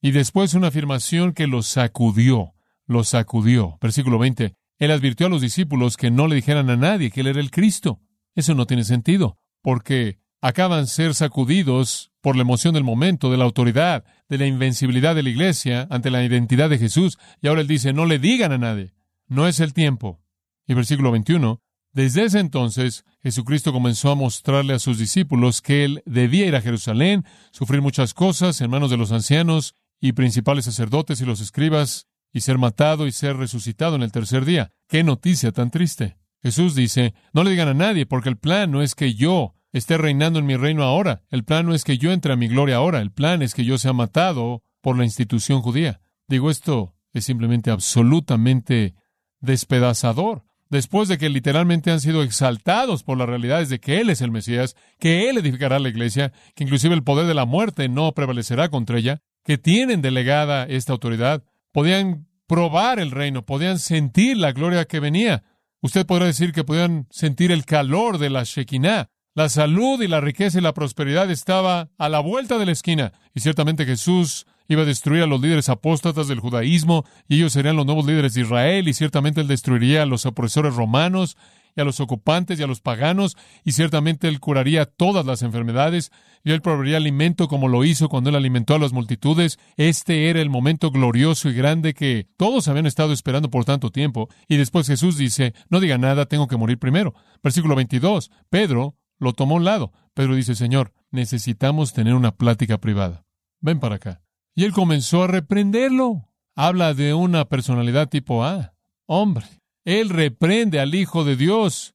Y 0.00 0.12
después 0.12 0.54
una 0.54 0.68
afirmación 0.68 1.34
que 1.34 1.46
los 1.46 1.66
sacudió, 1.66 2.54
los 2.86 3.08
sacudió. 3.08 3.76
Versículo 3.78 4.18
20. 4.18 4.54
Él 4.82 4.90
advirtió 4.90 5.28
a 5.28 5.30
los 5.30 5.40
discípulos 5.40 5.96
que 5.96 6.10
no 6.10 6.26
le 6.26 6.34
dijeran 6.34 6.68
a 6.68 6.76
nadie 6.76 7.12
que 7.12 7.20
él 7.20 7.28
era 7.28 7.38
el 7.38 7.52
Cristo. 7.52 8.00
Eso 8.34 8.56
no 8.56 8.66
tiene 8.66 8.82
sentido, 8.82 9.38
porque 9.62 10.18
acaban 10.40 10.80
de 10.80 10.86
ser 10.88 11.14
sacudidos 11.14 12.10
por 12.20 12.34
la 12.34 12.42
emoción 12.42 12.74
del 12.74 12.82
momento, 12.82 13.30
de 13.30 13.36
la 13.36 13.44
autoridad, 13.44 14.04
de 14.28 14.38
la 14.38 14.46
invencibilidad 14.46 15.14
de 15.14 15.22
la 15.22 15.30
iglesia 15.30 15.86
ante 15.88 16.10
la 16.10 16.24
identidad 16.24 16.68
de 16.68 16.78
Jesús. 16.78 17.16
Y 17.40 17.46
ahora 17.46 17.60
él 17.60 17.68
dice, 17.68 17.92
no 17.92 18.06
le 18.06 18.18
digan 18.18 18.50
a 18.50 18.58
nadie. 18.58 18.92
No 19.28 19.46
es 19.46 19.60
el 19.60 19.72
tiempo. 19.72 20.20
Y 20.66 20.74
versículo 20.74 21.12
21. 21.12 21.62
Desde 21.92 22.24
ese 22.24 22.40
entonces, 22.40 23.04
Jesucristo 23.22 23.72
comenzó 23.72 24.10
a 24.10 24.16
mostrarle 24.16 24.74
a 24.74 24.80
sus 24.80 24.98
discípulos 24.98 25.62
que 25.62 25.84
él 25.84 26.02
debía 26.06 26.46
ir 26.46 26.56
a 26.56 26.60
Jerusalén, 26.60 27.24
sufrir 27.52 27.82
muchas 27.82 28.14
cosas 28.14 28.60
en 28.60 28.70
manos 28.70 28.90
de 28.90 28.96
los 28.96 29.12
ancianos 29.12 29.76
y 30.00 30.14
principales 30.14 30.64
sacerdotes 30.64 31.20
y 31.20 31.24
los 31.24 31.40
escribas, 31.40 32.08
y 32.32 32.40
ser 32.40 32.58
matado 32.58 33.06
y 33.06 33.12
ser 33.12 33.36
resucitado 33.36 33.96
en 33.96 34.02
el 34.02 34.12
tercer 34.12 34.44
día. 34.44 34.72
¡Qué 34.88 35.04
noticia 35.04 35.52
tan 35.52 35.70
triste! 35.70 36.16
Jesús 36.42 36.74
dice, 36.74 37.14
no 37.32 37.44
le 37.44 37.50
digan 37.50 37.68
a 37.68 37.74
nadie, 37.74 38.06
porque 38.06 38.28
el 38.28 38.36
plan 38.36 38.70
no 38.70 38.82
es 38.82 38.94
que 38.94 39.14
yo 39.14 39.54
esté 39.72 39.96
reinando 39.96 40.38
en 40.38 40.46
mi 40.46 40.56
reino 40.56 40.82
ahora, 40.82 41.22
el 41.30 41.44
plan 41.44 41.66
no 41.66 41.74
es 41.74 41.84
que 41.84 41.98
yo 41.98 42.12
entre 42.12 42.32
a 42.32 42.36
mi 42.36 42.48
gloria 42.48 42.76
ahora, 42.76 43.00
el 43.00 43.12
plan 43.12 43.42
es 43.42 43.54
que 43.54 43.64
yo 43.64 43.78
sea 43.78 43.92
matado 43.92 44.62
por 44.80 44.98
la 44.98 45.04
institución 45.04 45.62
judía. 45.62 46.00
Digo, 46.26 46.50
esto 46.50 46.94
es 47.12 47.24
simplemente 47.24 47.70
absolutamente 47.70 48.94
despedazador 49.40 50.44
después 50.72 51.06
de 51.06 51.18
que 51.18 51.28
literalmente 51.28 51.90
han 51.90 52.00
sido 52.00 52.22
exaltados 52.22 53.02
por 53.02 53.18
las 53.18 53.28
realidades 53.28 53.68
de 53.68 53.78
que 53.78 54.00
Él 54.00 54.08
es 54.08 54.22
el 54.22 54.30
Mesías, 54.30 54.74
que 54.98 55.28
Él 55.28 55.36
edificará 55.36 55.78
la 55.78 55.90
iglesia, 55.90 56.32
que 56.54 56.64
inclusive 56.64 56.94
el 56.94 57.04
poder 57.04 57.26
de 57.26 57.34
la 57.34 57.44
muerte 57.44 57.90
no 57.90 58.10
prevalecerá 58.12 58.70
contra 58.70 58.96
ella, 58.96 59.20
que 59.44 59.58
tienen 59.58 60.00
delegada 60.00 60.64
esta 60.64 60.94
autoridad, 60.94 61.44
podían 61.72 62.28
probar 62.46 63.00
el 63.00 63.10
reino, 63.10 63.44
podían 63.44 63.78
sentir 63.78 64.36
la 64.36 64.52
gloria 64.52 64.84
que 64.84 65.00
venía. 65.00 65.42
Usted 65.80 66.06
podrá 66.06 66.26
decir 66.26 66.52
que 66.52 66.64
podían 66.64 67.08
sentir 67.10 67.50
el 67.50 67.64
calor 67.64 68.18
de 68.18 68.30
la 68.30 68.44
Shekinah. 68.44 69.08
La 69.34 69.48
salud 69.48 70.00
y 70.02 70.08
la 70.08 70.20
riqueza 70.20 70.58
y 70.58 70.60
la 70.60 70.74
prosperidad 70.74 71.30
estaba 71.30 71.88
a 71.96 72.08
la 72.10 72.20
vuelta 72.20 72.58
de 72.58 72.66
la 72.66 72.72
esquina. 72.72 73.14
Y 73.34 73.40
ciertamente 73.40 73.86
Jesús 73.86 74.46
iba 74.68 74.82
a 74.82 74.86
destruir 74.86 75.22
a 75.22 75.26
los 75.26 75.40
líderes 75.40 75.70
apóstatas 75.70 76.28
del 76.28 76.40
judaísmo 76.40 77.04
y 77.28 77.36
ellos 77.36 77.54
serían 77.54 77.76
los 77.76 77.86
nuevos 77.86 78.06
líderes 78.06 78.34
de 78.34 78.42
Israel 78.42 78.88
y 78.88 78.94
ciertamente 78.94 79.40
él 79.40 79.48
destruiría 79.48 80.02
a 80.02 80.06
los 80.06 80.26
opresores 80.26 80.74
romanos 80.74 81.36
y 81.76 81.80
a 81.80 81.84
los 81.84 82.00
ocupantes 82.00 82.58
y 82.58 82.62
a 82.62 82.66
los 82.66 82.80
paganos 82.80 83.36
y 83.64 83.72
ciertamente 83.72 84.28
él 84.28 84.40
curaría 84.40 84.86
todas 84.86 85.24
las 85.26 85.42
enfermedades 85.42 86.10
y 86.44 86.52
él 86.52 86.62
proveería 86.62 86.96
alimento 86.96 87.48
como 87.48 87.68
lo 87.68 87.84
hizo 87.84 88.08
cuando 88.08 88.30
él 88.30 88.36
alimentó 88.36 88.74
a 88.74 88.78
las 88.78 88.92
multitudes. 88.92 89.58
Este 89.76 90.28
era 90.28 90.40
el 90.40 90.50
momento 90.50 90.90
glorioso 90.90 91.48
y 91.48 91.54
grande 91.54 91.94
que 91.94 92.28
todos 92.36 92.68
habían 92.68 92.86
estado 92.86 93.12
esperando 93.12 93.50
por 93.50 93.64
tanto 93.64 93.90
tiempo 93.90 94.28
y 94.48 94.56
después 94.56 94.86
Jesús 94.86 95.16
dice, 95.16 95.54
no 95.68 95.80
diga 95.80 95.98
nada, 95.98 96.26
tengo 96.26 96.48
que 96.48 96.56
morir 96.56 96.78
primero. 96.78 97.14
Versículo 97.42 97.74
22, 97.76 98.30
Pedro 98.50 98.96
lo 99.18 99.32
tomó 99.32 99.54
a 99.54 99.58
un 99.58 99.64
lado. 99.64 99.92
Pedro 100.14 100.34
dice, 100.34 100.54
Señor, 100.54 100.92
necesitamos 101.10 101.92
tener 101.92 102.14
una 102.14 102.32
plática 102.32 102.78
privada. 102.78 103.24
Ven 103.60 103.78
para 103.78 103.96
acá. 103.96 104.22
Y 104.54 104.64
él 104.64 104.72
comenzó 104.72 105.22
a 105.22 105.28
reprenderlo. 105.28 106.28
Habla 106.54 106.92
de 106.92 107.14
una 107.14 107.46
personalidad 107.46 108.08
tipo 108.08 108.44
A. 108.44 108.74
Hombre, 109.06 109.46
él 109.84 110.08
reprende 110.08 110.80
al 110.80 110.94
Hijo 110.94 111.24
de 111.24 111.36
Dios, 111.36 111.94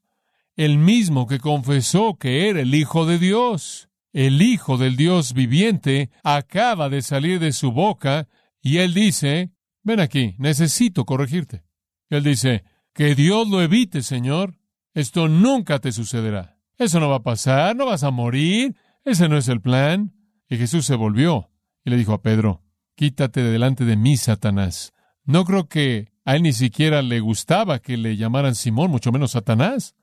el 0.55 0.77
mismo 0.77 1.27
que 1.27 1.39
confesó 1.39 2.15
que 2.15 2.49
era 2.49 2.61
el 2.61 2.73
Hijo 2.73 3.05
de 3.05 3.19
Dios. 3.19 3.89
El 4.13 4.41
Hijo 4.41 4.77
del 4.77 4.95
Dios 4.95 5.33
viviente 5.33 6.09
acaba 6.23 6.89
de 6.89 7.01
salir 7.01 7.39
de 7.39 7.53
su 7.53 7.71
boca 7.71 8.27
y 8.61 8.77
él 8.77 8.93
dice, 8.93 9.51
ven 9.83 9.99
aquí, 9.99 10.35
necesito 10.39 11.05
corregirte. 11.05 11.63
Él 12.09 12.23
dice, 12.23 12.63
que 12.97 13.13
Dios 13.13 13.47
lo 13.47 13.61
evite, 13.61 14.01
Señor. 14.01 14.55
Esto 14.95 15.27
nunca 15.27 15.77
te 15.77 15.91
sucederá. 15.91 16.57
Eso 16.79 16.99
no 16.99 17.09
va 17.09 17.17
a 17.17 17.23
pasar, 17.23 17.75
no 17.75 17.85
vas 17.85 18.03
a 18.03 18.09
morir. 18.09 18.75
Ese 19.05 19.29
no 19.29 19.37
es 19.37 19.47
el 19.49 19.61
plan. 19.61 20.15
Y 20.49 20.57
Jesús 20.57 20.87
se 20.87 20.95
volvió 20.95 21.51
y 21.85 21.91
le 21.91 21.97
dijo 21.97 22.13
a 22.13 22.23
Pedro, 22.23 22.63
quítate 22.95 23.43
de 23.43 23.51
delante 23.51 23.85
de 23.85 23.97
mí, 23.97 24.17
Satanás. 24.17 24.93
No 25.25 25.45
creo 25.45 25.69
que 25.69 26.11
a 26.27 26.35
él 26.35 26.43
ni 26.43 26.51
siquiera 26.51 27.01
le 27.01 27.21
gustaba 27.21 27.79
que 27.79 27.95
le 27.95 28.17
llamaran 28.17 28.53
Simón, 28.53 28.91
mucho 28.91 29.13
menos 29.13 29.31
Satanás. 29.31 29.95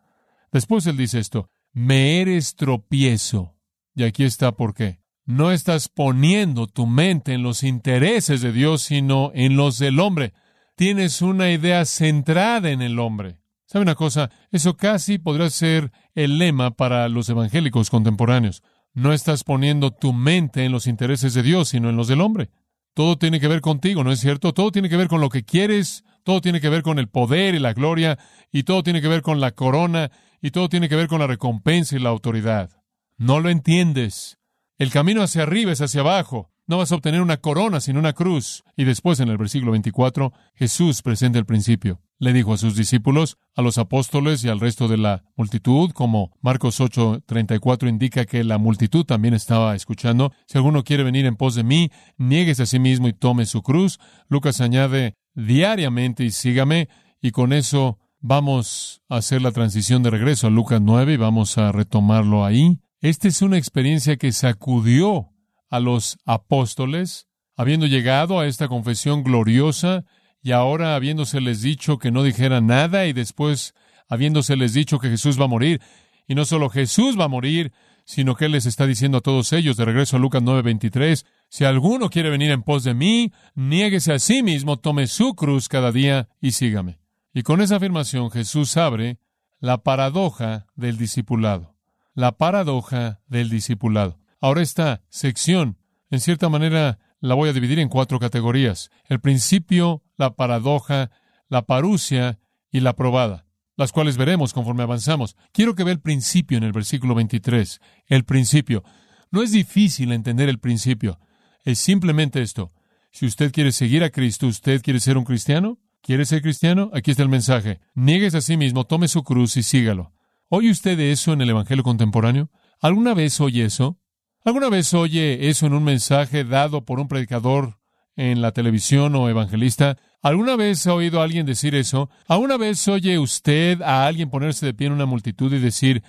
Después 0.50 0.86
él 0.86 0.96
dice 0.96 1.18
esto, 1.18 1.50
me 1.74 2.22
eres 2.22 2.56
tropiezo. 2.56 3.58
Y 3.94 4.04
aquí 4.04 4.24
está 4.24 4.52
por 4.52 4.72
qué. 4.72 5.02
No 5.26 5.52
estás 5.52 5.90
poniendo 5.90 6.66
tu 6.66 6.86
mente 6.86 7.34
en 7.34 7.42
los 7.42 7.62
intereses 7.62 8.40
de 8.40 8.52
Dios, 8.52 8.80
sino 8.80 9.32
en 9.34 9.58
los 9.58 9.78
del 9.78 10.00
hombre. 10.00 10.32
Tienes 10.76 11.20
una 11.20 11.50
idea 11.50 11.84
centrada 11.84 12.70
en 12.70 12.80
el 12.80 12.98
hombre. 13.00 13.36
¿Sabe 13.66 13.82
una 13.82 13.94
cosa? 13.94 14.30
Eso 14.50 14.78
casi 14.78 15.18
podría 15.18 15.50
ser 15.50 15.92
el 16.14 16.38
lema 16.38 16.70
para 16.70 17.06
los 17.10 17.28
evangélicos 17.28 17.90
contemporáneos. 17.90 18.62
No 18.94 19.12
estás 19.12 19.44
poniendo 19.44 19.90
tu 19.90 20.14
mente 20.14 20.64
en 20.64 20.72
los 20.72 20.86
intereses 20.86 21.34
de 21.34 21.42
Dios, 21.42 21.68
sino 21.68 21.90
en 21.90 21.98
los 21.98 22.08
del 22.08 22.22
hombre. 22.22 22.48
Todo 22.94 23.18
tiene 23.18 23.40
que 23.40 23.48
ver 23.48 23.60
contigo, 23.60 24.04
¿no 24.04 24.10
es 24.10 24.20
cierto? 24.20 24.54
Todo 24.54 24.72
tiene 24.72 24.88
que 24.88 24.96
ver 24.96 25.08
con 25.08 25.20
lo 25.20 25.28
que 25.28 25.44
quieres, 25.44 26.02
todo 26.24 26.40
tiene 26.40 26.60
que 26.60 26.68
ver 26.68 26.82
con 26.82 26.98
el 26.98 27.08
poder 27.08 27.54
y 27.54 27.60
la 27.60 27.72
gloria, 27.72 28.18
y 28.50 28.64
todo 28.64 28.82
tiene 28.82 29.00
que 29.00 29.08
ver 29.08 29.22
con 29.22 29.40
la 29.40 29.52
corona, 29.52 30.10
y 30.42 30.50
todo 30.50 30.68
tiene 30.68 30.88
que 30.88 30.96
ver 30.96 31.06
con 31.06 31.20
la 31.20 31.26
recompensa 31.26 31.96
y 31.96 32.00
la 32.00 32.10
autoridad. 32.10 32.70
No 33.16 33.38
lo 33.38 33.50
entiendes. 33.50 34.38
El 34.76 34.90
camino 34.90 35.22
hacia 35.22 35.44
arriba 35.44 35.70
es 35.70 35.80
hacia 35.80 36.00
abajo. 36.00 36.50
No 36.66 36.78
vas 36.78 36.90
a 36.90 36.96
obtener 36.96 37.20
una 37.20 37.36
corona 37.36 37.80
sino 37.80 38.00
una 38.00 38.14
cruz. 38.14 38.64
Y 38.76 38.84
después, 38.84 39.20
en 39.20 39.28
el 39.28 39.38
versículo 39.38 39.72
24, 39.72 40.32
Jesús 40.54 41.02
presenta 41.02 41.38
el 41.38 41.46
principio 41.46 42.00
le 42.18 42.32
dijo 42.32 42.52
a 42.52 42.56
sus 42.56 42.76
discípulos, 42.76 43.36
a 43.54 43.62
los 43.62 43.78
apóstoles 43.78 44.44
y 44.44 44.48
al 44.48 44.60
resto 44.60 44.88
de 44.88 44.96
la 44.96 45.24
multitud, 45.36 45.90
como 45.90 46.32
Marcos 46.40 46.80
8:34 46.80 47.88
indica 47.88 48.24
que 48.24 48.44
la 48.44 48.58
multitud 48.58 49.04
también 49.04 49.34
estaba 49.34 49.74
escuchando, 49.74 50.32
si 50.46 50.58
alguno 50.58 50.84
quiere 50.84 51.02
venir 51.02 51.26
en 51.26 51.36
pos 51.36 51.54
de 51.54 51.64
mí, 51.64 51.90
nieguese 52.16 52.62
a 52.62 52.66
sí 52.66 52.78
mismo 52.78 53.08
y 53.08 53.12
tome 53.12 53.46
su 53.46 53.62
cruz. 53.62 53.98
Lucas 54.28 54.60
añade 54.60 55.16
diariamente 55.34 56.24
y 56.24 56.30
sígame, 56.30 56.88
y 57.20 57.30
con 57.30 57.52
eso 57.52 57.98
vamos 58.20 59.02
a 59.08 59.16
hacer 59.16 59.42
la 59.42 59.52
transición 59.52 60.02
de 60.02 60.10
regreso 60.10 60.46
a 60.46 60.50
Lucas 60.50 60.80
9 60.80 61.14
y 61.14 61.16
vamos 61.16 61.58
a 61.58 61.72
retomarlo 61.72 62.44
ahí. 62.44 62.78
Esta 63.00 63.28
es 63.28 63.42
una 63.42 63.58
experiencia 63.58 64.16
que 64.16 64.32
sacudió 64.32 65.28
a 65.68 65.80
los 65.80 66.16
apóstoles, 66.24 67.26
habiendo 67.56 67.86
llegado 67.86 68.40
a 68.40 68.46
esta 68.46 68.68
confesión 68.68 69.24
gloriosa 69.24 70.04
y 70.42 70.52
ahora 70.52 70.94
habiéndoseles 70.94 71.62
dicho 71.62 71.98
que 71.98 72.10
no 72.10 72.22
dijeran 72.22 72.66
nada 72.66 73.06
y 73.06 73.12
después 73.12 73.74
habiéndoseles 74.08 74.72
dicho 74.72 74.98
que 74.98 75.10
Jesús 75.10 75.40
va 75.40 75.44
a 75.44 75.48
morir, 75.48 75.80
y 76.26 76.34
no 76.34 76.44
solo 76.44 76.70
Jesús 76.70 77.18
va 77.18 77.24
a 77.24 77.28
morir, 77.28 77.72
sino 78.04 78.34
que 78.34 78.46
Él 78.46 78.52
les 78.52 78.66
está 78.66 78.86
diciendo 78.86 79.18
a 79.18 79.22
todos 79.22 79.52
ellos, 79.52 79.76
de 79.76 79.84
regreso 79.84 80.16
a 80.16 80.20
Lucas 80.20 80.42
9:23, 80.42 81.24
si 81.54 81.64
alguno 81.64 82.11
quiere 82.11 82.30
venir 82.30 82.50
en 82.50 82.64
pos 82.64 82.82
de 82.82 82.94
mí, 82.94 83.32
niéguese 83.54 84.12
a 84.12 84.18
sí 84.18 84.42
mismo, 84.42 84.76
tome 84.76 85.06
su 85.06 85.37
cruz 85.37 85.68
cada 85.68 85.92
día 85.92 86.28
y 86.40 86.50
sígame. 86.50 86.99
Y 87.32 87.44
con 87.44 87.61
esa 87.61 87.76
afirmación 87.76 88.32
Jesús 88.32 88.76
abre 88.76 89.20
la 89.61 89.84
paradoja 89.84 90.66
del 90.75 90.99
discipulado. 90.99 91.76
La 92.12 92.32
paradoja 92.32 93.20
del 93.28 93.50
discipulado. 93.50 94.18
Ahora 94.40 94.62
esta 94.62 95.02
sección, 95.11 95.78
en 96.11 96.18
cierta 96.18 96.49
manera, 96.49 96.99
la 97.20 97.34
voy 97.37 97.50
a 97.50 97.52
dividir 97.52 97.78
en 97.78 97.88
cuatro 97.88 98.18
categorías. 98.18 98.90
El 99.04 99.20
principio, 99.20 100.02
la 100.16 100.34
paradoja, 100.34 101.12
la 101.49 101.66
parucia 101.66 102.40
y 102.73 102.80
la 102.80 102.96
probada, 102.96 103.46
las 103.76 103.92
cuales 103.92 104.16
veremos 104.16 104.52
conforme 104.52 104.82
avanzamos. 104.82 105.37
Quiero 105.52 105.76
que 105.76 105.84
vea 105.84 105.94
el 105.94 106.00
principio 106.00 106.58
en 106.58 106.64
el 106.64 106.73
versículo 106.73 107.14
23. 107.14 107.80
El 108.08 108.25
principio. 108.25 108.82
No 109.30 109.40
es 109.40 109.52
difícil 109.52 110.11
entender 110.11 110.49
el 110.49 110.58
principio. 110.58 111.20
Es 111.64 111.78
simplemente 111.78 112.42
esto. 112.42 112.73
Si 113.11 113.26
usted 113.26 113.50
quiere 113.50 113.73
seguir 113.73 114.04
a 114.04 114.11
Cristo, 114.11 114.47
¿usted 114.47 114.83
quiere 114.83 115.00
ser 115.00 115.16
un 115.16 115.25
cristiano? 115.25 115.78
¿Quiere 116.02 116.26
ser 116.26 116.42
cristiano? 116.42 116.90
Aquí 116.92 117.11
está 117.11 117.23
el 117.23 117.30
mensaje. 117.30 117.80
Niegues 117.94 118.35
a 118.35 118.42
sí 118.42 118.59
mismo, 118.59 118.85
tome 118.85 119.09
su 119.09 119.23
cruz 119.23 119.56
y 119.56 119.62
sígalo. 119.62 120.12
¿Oye 120.49 120.71
usted 120.71 121.00
eso 121.00 121.33
en 121.33 121.40
el 121.40 121.49
Evangelio 121.49 121.83
contemporáneo? 121.83 122.50
¿Alguna 122.80 123.14
vez 123.14 123.40
oye 123.40 123.64
eso? 123.64 123.99
¿Alguna 124.44 124.68
vez 124.68 124.92
oye 124.92 125.49
eso 125.49 125.66
en 125.66 125.73
un 125.73 125.85
mensaje 125.85 126.44
dado 126.44 126.85
por 126.85 127.00
un 127.00 127.09
predicador 127.09 127.78
en 128.14 128.42
la 128.42 128.52
televisión 128.52 129.14
o 129.14 129.30
evangelista? 129.30 129.97
¿Alguna 130.21 130.56
vez 130.56 130.87
ha 130.87 130.92
oído 130.92 131.21
a 131.21 131.25
alguien 131.25 131.47
decir 131.47 131.75
eso? 131.75 132.11
¿Alguna 132.28 132.59
vez 132.59 132.87
oye 132.88 133.18
usted 133.18 133.80
a 133.80 134.06
alguien 134.06 134.28
ponerse 134.28 134.66
de 134.66 134.75
pie 134.75 134.88
en 134.88 134.92
una 134.92 135.06
multitud 135.06 135.50
y 135.54 135.61
decir, 135.61 136.02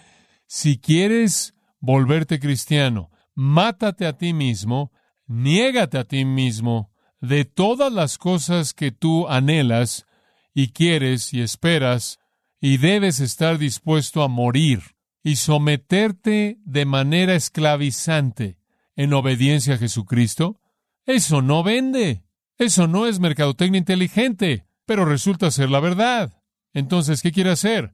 si 0.48 0.78
quieres 0.78 1.56
volverte 1.80 2.40
cristiano, 2.42 3.10
mátate 3.36 4.06
a 4.06 4.18
ti 4.18 4.34
mismo, 4.34 4.92
niégate 5.28 5.98
a 5.98 6.04
ti 6.04 6.26
mismo 6.26 6.92
de 7.22 7.46
todas 7.46 7.92
las 7.92 8.18
cosas 8.18 8.74
que 8.74 8.92
tú 8.92 9.28
anhelas 9.28 10.06
y 10.54 10.70
quieres 10.70 11.34
y 11.34 11.42
esperas, 11.42 12.20
y 12.62 12.78
debes 12.78 13.20
estar 13.20 13.58
dispuesto 13.58 14.24
a 14.24 14.28
morir 14.28 14.96
y 15.24 15.36
someterte 15.38 16.60
de 16.66 16.86
manera 16.86 17.36
esclavizante 17.36 18.58
en 18.96 19.14
obediencia 19.14 19.76
a 19.76 19.78
Jesucristo? 19.78 20.62
Eso 21.06 21.42
no 21.42 21.64
vende. 21.64 22.24
Eso 22.58 22.88
no 22.88 23.06
es 23.06 23.20
mercadotecnia 23.20 23.80
inteligente, 23.80 24.66
pero 24.86 25.06
resulta 25.06 25.52
ser 25.52 25.70
la 25.70 25.80
verdad. 25.80 26.42
Entonces, 26.74 27.22
¿qué 27.22 27.32
quiere 27.32 27.52
hacer? 27.52 27.94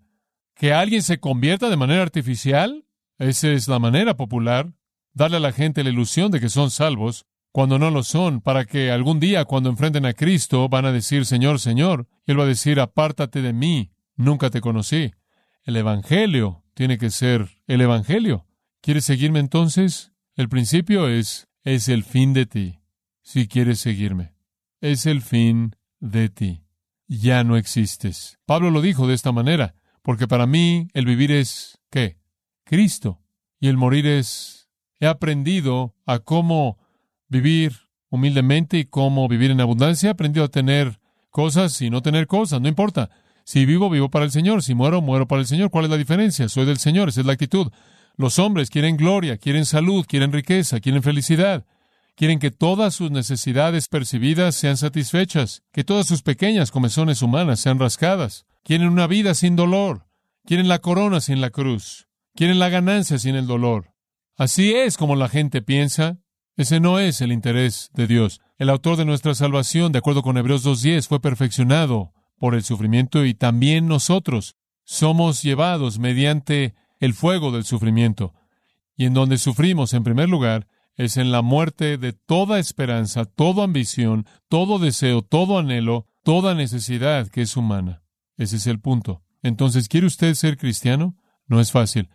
¿Que 0.55 0.73
alguien 0.73 1.01
se 1.01 1.19
convierta 1.19 1.69
de 1.69 1.77
manera 1.77 2.01
artificial? 2.01 2.85
Esa 3.17 3.49
es 3.49 3.67
la 3.67 3.79
manera 3.79 4.15
popular. 4.15 4.73
Darle 5.13 5.37
a 5.37 5.41
la 5.41 5.51
gente 5.51 5.83
la 5.83 5.89
ilusión 5.89 6.31
de 6.31 6.39
que 6.39 6.49
son 6.49 6.71
salvos 6.71 7.25
cuando 7.51 7.77
no 7.77 7.91
lo 7.91 8.03
son, 8.03 8.39
para 8.41 8.65
que 8.65 8.91
algún 8.91 9.19
día 9.19 9.45
cuando 9.45 9.69
enfrenten 9.69 10.05
a 10.05 10.13
Cristo 10.13 10.69
van 10.69 10.85
a 10.85 10.91
decir, 10.91 11.25
Señor, 11.25 11.59
Señor, 11.59 12.07
y 12.25 12.31
Él 12.31 12.39
va 12.39 12.43
a 12.43 12.47
decir, 12.47 12.79
apártate 12.79 13.41
de 13.41 13.51
mí, 13.51 13.91
nunca 14.15 14.49
te 14.49 14.61
conocí. 14.61 15.11
El 15.63 15.75
Evangelio 15.75 16.63
tiene 16.73 16.97
que 16.97 17.09
ser 17.09 17.49
el 17.67 17.81
Evangelio. 17.81 18.47
¿Quieres 18.81 19.05
seguirme 19.05 19.39
entonces? 19.39 20.11
El 20.35 20.47
principio 20.47 21.09
es, 21.09 21.47
es 21.63 21.89
el 21.89 22.03
fin 22.03 22.33
de 22.33 22.45
ti. 22.45 22.79
Si 23.21 23.47
quieres 23.47 23.79
seguirme, 23.79 24.33
es 24.79 25.05
el 25.05 25.21
fin 25.21 25.75
de 25.99 26.29
ti. 26.29 26.63
Ya 27.07 27.43
no 27.43 27.57
existes. 27.57 28.39
Pablo 28.45 28.71
lo 28.71 28.81
dijo 28.81 29.07
de 29.07 29.13
esta 29.13 29.31
manera, 29.31 29.75
porque 30.01 30.27
para 30.27 30.47
mí 30.47 30.87
el 30.93 31.05
vivir 31.05 31.31
es, 31.31 31.77
¿qué? 31.89 32.17
Cristo. 32.63 33.21
Y 33.59 33.67
el 33.67 33.77
morir 33.77 34.07
es, 34.07 34.60
he 35.01 35.07
aprendido 35.07 35.95
a 36.05 36.19
cómo 36.19 36.77
vivir 37.27 37.73
humildemente 38.09 38.77
y 38.77 38.85
cómo 38.85 39.27
vivir 39.27 39.51
en 39.51 39.59
abundancia. 39.59 40.07
He 40.07 40.11
aprendido 40.11 40.45
a 40.45 40.49
tener 40.49 40.99
cosas 41.31 41.81
y 41.81 41.89
no 41.89 42.01
tener 42.01 42.27
cosas, 42.27 42.61
no 42.61 42.69
importa. 42.69 43.09
Si 43.43 43.65
vivo, 43.65 43.89
vivo 43.89 44.09
para 44.09 44.25
el 44.25 44.31
Señor. 44.31 44.61
Si 44.61 44.75
muero, 44.75 45.01
muero 45.01 45.27
para 45.27 45.41
el 45.41 45.47
Señor. 45.47 45.71
¿Cuál 45.71 45.85
es 45.85 45.91
la 45.91 45.97
diferencia? 45.97 46.47
Soy 46.47 46.65
del 46.65 46.77
Señor, 46.77 47.09
esa 47.09 47.21
es 47.21 47.25
la 47.25 47.33
actitud. 47.33 47.71
Los 48.15 48.37
hombres 48.37 48.69
quieren 48.69 48.95
gloria, 48.95 49.37
quieren 49.37 49.65
salud, 49.65 50.05
quieren 50.07 50.31
riqueza, 50.31 50.79
quieren 50.79 51.01
felicidad. 51.01 51.65
Quieren 52.15 52.37
que 52.37 52.51
todas 52.51 52.93
sus 52.93 53.09
necesidades 53.09 53.87
percibidas 53.87 54.55
sean 54.55 54.77
satisfechas, 54.77 55.63
que 55.71 55.83
todas 55.83 56.05
sus 56.05 56.21
pequeñas 56.21 56.69
comezones 56.69 57.23
humanas 57.23 57.59
sean 57.59 57.79
rascadas. 57.79 58.45
Quieren 58.63 58.89
una 58.89 59.07
vida 59.07 59.33
sin 59.33 59.55
dolor. 59.55 60.05
Quieren 60.45 60.67
la 60.67 60.79
corona 60.79 61.21
sin 61.21 61.41
la 61.41 61.49
cruz. 61.49 62.07
Quieren 62.35 62.59
la 62.59 62.69
ganancia 62.69 63.17
sin 63.17 63.35
el 63.35 63.47
dolor. 63.47 63.90
Así 64.37 64.73
es 64.73 64.97
como 64.97 65.15
la 65.15 65.29
gente 65.29 65.61
piensa. 65.61 66.19
Ese 66.57 66.79
no 66.79 66.99
es 66.99 67.21
el 67.21 67.31
interés 67.31 67.89
de 67.93 68.07
Dios. 68.07 68.41
El 68.57 68.69
autor 68.69 68.97
de 68.97 69.05
nuestra 69.05 69.33
salvación, 69.33 69.91
de 69.91 69.99
acuerdo 69.99 70.21
con 70.21 70.37
Hebreos 70.37 70.65
2.10, 70.65 71.07
fue 71.07 71.19
perfeccionado 71.19 72.13
por 72.37 72.55
el 72.55 72.63
sufrimiento 72.63 73.25
y 73.25 73.33
también 73.33 73.87
nosotros 73.87 74.55
somos 74.83 75.41
llevados 75.43 75.99
mediante 75.99 76.75
el 76.99 77.13
fuego 77.13 77.51
del 77.51 77.65
sufrimiento. 77.65 78.33
Y 78.95 79.05
en 79.05 79.13
donde 79.13 79.37
sufrimos, 79.37 79.93
en 79.93 80.03
primer 80.03 80.29
lugar, 80.29 80.67
es 80.95 81.17
en 81.17 81.31
la 81.31 81.41
muerte 81.41 81.97
de 81.97 82.13
toda 82.13 82.59
esperanza, 82.59 83.25
toda 83.25 83.63
ambición, 83.63 84.25
todo 84.49 84.77
deseo, 84.79 85.21
todo 85.21 85.57
anhelo, 85.57 86.07
toda 86.23 86.53
necesidad 86.53 87.27
que 87.27 87.41
es 87.41 87.57
humana. 87.57 88.03
Ese 88.37 88.57
es 88.57 88.67
el 88.67 88.79
punto. 88.79 89.23
Entonces, 89.41 89.87
¿quiere 89.87 90.07
usted 90.07 90.33
ser 90.35 90.57
cristiano? 90.57 91.15
No 91.47 91.59
es 91.59 91.71
fácil. 91.71 92.09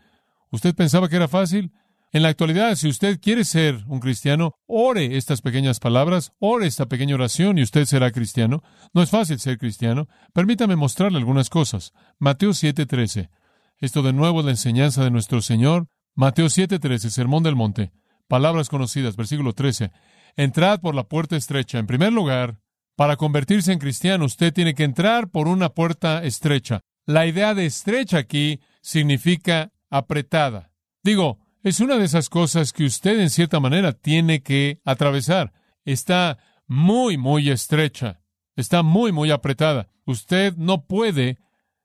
¿Usted 0.50 0.75
pensaba 0.75 1.08
que 1.08 1.16
era 1.16 1.28
fácil? 1.28 1.73
En 2.16 2.23
la 2.23 2.30
actualidad, 2.30 2.75
si 2.76 2.88
usted 2.88 3.20
quiere 3.20 3.44
ser 3.44 3.85
un 3.88 4.00
cristiano, 4.00 4.54
ore 4.64 5.18
estas 5.18 5.42
pequeñas 5.42 5.80
palabras, 5.80 6.32
ore 6.38 6.66
esta 6.66 6.87
pequeña 6.87 7.14
oración 7.14 7.58
y 7.58 7.62
usted 7.62 7.85
será 7.85 8.11
cristiano. 8.11 8.62
No 8.94 9.02
es 9.02 9.11
fácil 9.11 9.38
ser 9.38 9.58
cristiano. 9.58 10.08
Permítame 10.32 10.76
mostrarle 10.76 11.18
algunas 11.18 11.50
cosas. 11.50 11.92
Mateo 12.18 12.54
7:13. 12.54 13.28
Esto 13.76 14.02
de 14.02 14.14
nuevo 14.14 14.38
es 14.40 14.46
la 14.46 14.52
enseñanza 14.52 15.04
de 15.04 15.11
nuestro 15.11 15.42
Señor. 15.42 15.88
Mateo 16.14 16.46
7:13, 16.49 17.11
Sermón 17.11 17.42
del 17.42 17.54
Monte. 17.54 17.92
Palabras 18.28 18.70
conocidas, 18.70 19.14
versículo 19.14 19.52
13. 19.52 19.92
Entrad 20.37 20.80
por 20.80 20.94
la 20.94 21.04
puerta 21.04 21.37
estrecha. 21.37 21.78
En 21.78 21.87
primer 21.87 22.14
lugar, 22.14 22.61
para 22.96 23.18
convertirse 23.18 23.75
en 23.75 23.78
cristiano, 23.78 24.25
usted 24.25 24.54
tiene 24.54 24.75
que 24.75 24.85
entrar 24.85 25.28
por 25.28 25.49
una 25.49 25.68
puerta 25.68 26.25
estrecha. 26.25 26.80
La 27.04 27.26
idea 27.26 27.52
de 27.52 27.67
estrecha 27.67 28.17
aquí 28.17 28.60
significa 28.80 29.71
apretada. 29.91 30.73
Digo, 31.04 31.46
es 31.67 31.81
una 31.81 31.97
de 31.99 32.05
esas 32.05 32.29
cosas 32.29 32.73
que 32.73 32.85
usted 32.85 33.19
en 33.19 33.29
cierta 33.29 33.59
manera 33.59 33.93
tiene 33.93 34.41
que 34.41 34.81
atravesar. 34.85 35.52
Está 35.85 36.39
muy, 36.69 37.19
muy 37.19 37.50
estrecha. 37.50 38.21
Está 38.55 38.85
muy, 38.85 39.11
muy 39.11 39.33
apretada. 39.33 39.89
Usted 40.05 40.55
no 40.57 40.87
puede 40.87 41.39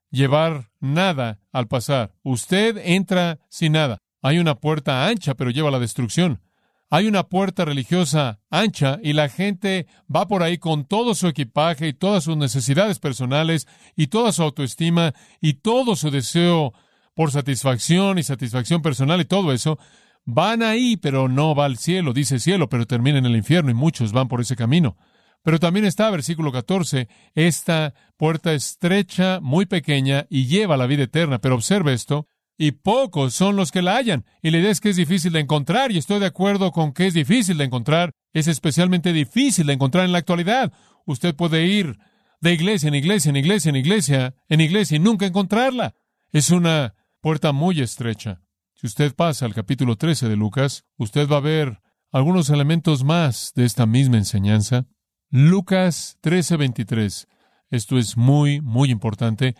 llevar 0.08 0.70
nada 0.78 1.40
al 1.50 1.66
pasar. 1.66 2.14
Usted 2.22 2.76
entra 2.84 3.40
sin 3.48 3.72
nada. 3.72 3.98
Hay 4.22 4.38
una 4.38 4.54
puerta 4.54 5.04
ancha, 5.04 5.34
pero 5.34 5.50
lleva 5.50 5.70
a 5.70 5.72
la 5.72 5.80
destrucción. 5.80 6.40
Hay 6.88 7.08
una 7.08 7.24
puerta 7.24 7.64
religiosa 7.64 8.38
ancha 8.50 9.00
y 9.02 9.14
la 9.14 9.28
gente 9.28 9.88
va 10.14 10.28
por 10.28 10.44
ahí 10.44 10.58
con 10.58 10.84
todo 10.84 11.16
su 11.16 11.26
equipaje 11.26 11.88
y 11.88 11.92
todas 11.92 12.22
sus 12.22 12.36
necesidades 12.36 13.00
personales 13.00 13.66
y 13.96 14.06
toda 14.06 14.30
su 14.30 14.44
autoestima 14.44 15.12
y 15.40 15.54
todo 15.54 15.96
su 15.96 16.12
deseo 16.12 16.72
por 17.14 17.30
satisfacción 17.30 18.18
y 18.18 18.22
satisfacción 18.22 18.82
personal 18.82 19.20
y 19.20 19.24
todo 19.24 19.52
eso, 19.52 19.78
van 20.24 20.62
ahí, 20.62 20.96
pero 20.96 21.28
no 21.28 21.54
va 21.54 21.64
al 21.64 21.78
cielo, 21.78 22.12
dice 22.12 22.38
cielo, 22.38 22.68
pero 22.68 22.86
termina 22.86 23.18
en 23.18 23.26
el 23.26 23.36
infierno 23.36 23.70
y 23.70 23.74
muchos 23.74 24.12
van 24.12 24.28
por 24.28 24.40
ese 24.40 24.56
camino. 24.56 24.96
Pero 25.42 25.58
también 25.58 25.84
está, 25.84 26.08
versículo 26.10 26.52
14, 26.52 27.08
esta 27.34 27.94
puerta 28.16 28.52
estrecha, 28.52 29.40
muy 29.40 29.66
pequeña 29.66 30.26
y 30.30 30.46
lleva 30.46 30.76
a 30.76 30.78
la 30.78 30.86
vida 30.86 31.02
eterna. 31.02 31.40
Pero 31.40 31.56
observe 31.56 31.92
esto, 31.92 32.28
y 32.56 32.72
pocos 32.72 33.34
son 33.34 33.56
los 33.56 33.72
que 33.72 33.82
la 33.82 33.96
hallan. 33.96 34.24
Y 34.40 34.50
la 34.50 34.58
idea 34.58 34.70
es 34.70 34.80
que 34.80 34.90
es 34.90 34.96
difícil 34.96 35.32
de 35.32 35.40
encontrar, 35.40 35.90
y 35.90 35.98
estoy 35.98 36.20
de 36.20 36.26
acuerdo 36.26 36.70
con 36.70 36.92
que 36.92 37.08
es 37.08 37.14
difícil 37.14 37.58
de 37.58 37.64
encontrar. 37.64 38.12
Es 38.32 38.46
especialmente 38.46 39.12
difícil 39.12 39.66
de 39.66 39.72
encontrar 39.72 40.04
en 40.04 40.12
la 40.12 40.18
actualidad. 40.18 40.72
Usted 41.06 41.34
puede 41.34 41.66
ir 41.66 41.98
de 42.40 42.52
iglesia 42.52 42.88
en 42.88 42.94
iglesia, 42.94 43.30
en 43.30 43.36
iglesia, 43.36 43.70
en 43.70 43.76
iglesia, 43.76 44.34
en 44.48 44.60
iglesia 44.60 44.96
y 44.96 45.00
nunca 45.00 45.26
encontrarla. 45.26 45.94
Es 46.30 46.50
una 46.50 46.94
puerta 47.22 47.52
muy 47.52 47.80
estrecha. 47.80 48.42
Si 48.74 48.86
usted 48.86 49.14
pasa 49.14 49.46
al 49.46 49.54
capítulo 49.54 49.96
13 49.96 50.28
de 50.28 50.34
Lucas, 50.34 50.84
usted 50.96 51.28
va 51.28 51.36
a 51.36 51.40
ver 51.40 51.80
algunos 52.10 52.50
elementos 52.50 53.04
más 53.04 53.52
de 53.54 53.64
esta 53.64 53.86
misma 53.86 54.18
enseñanza. 54.18 54.86
Lucas 55.30 56.18
13:23. 56.20 57.28
Esto 57.70 57.96
es 57.96 58.16
muy, 58.16 58.60
muy 58.60 58.90
importante. 58.90 59.54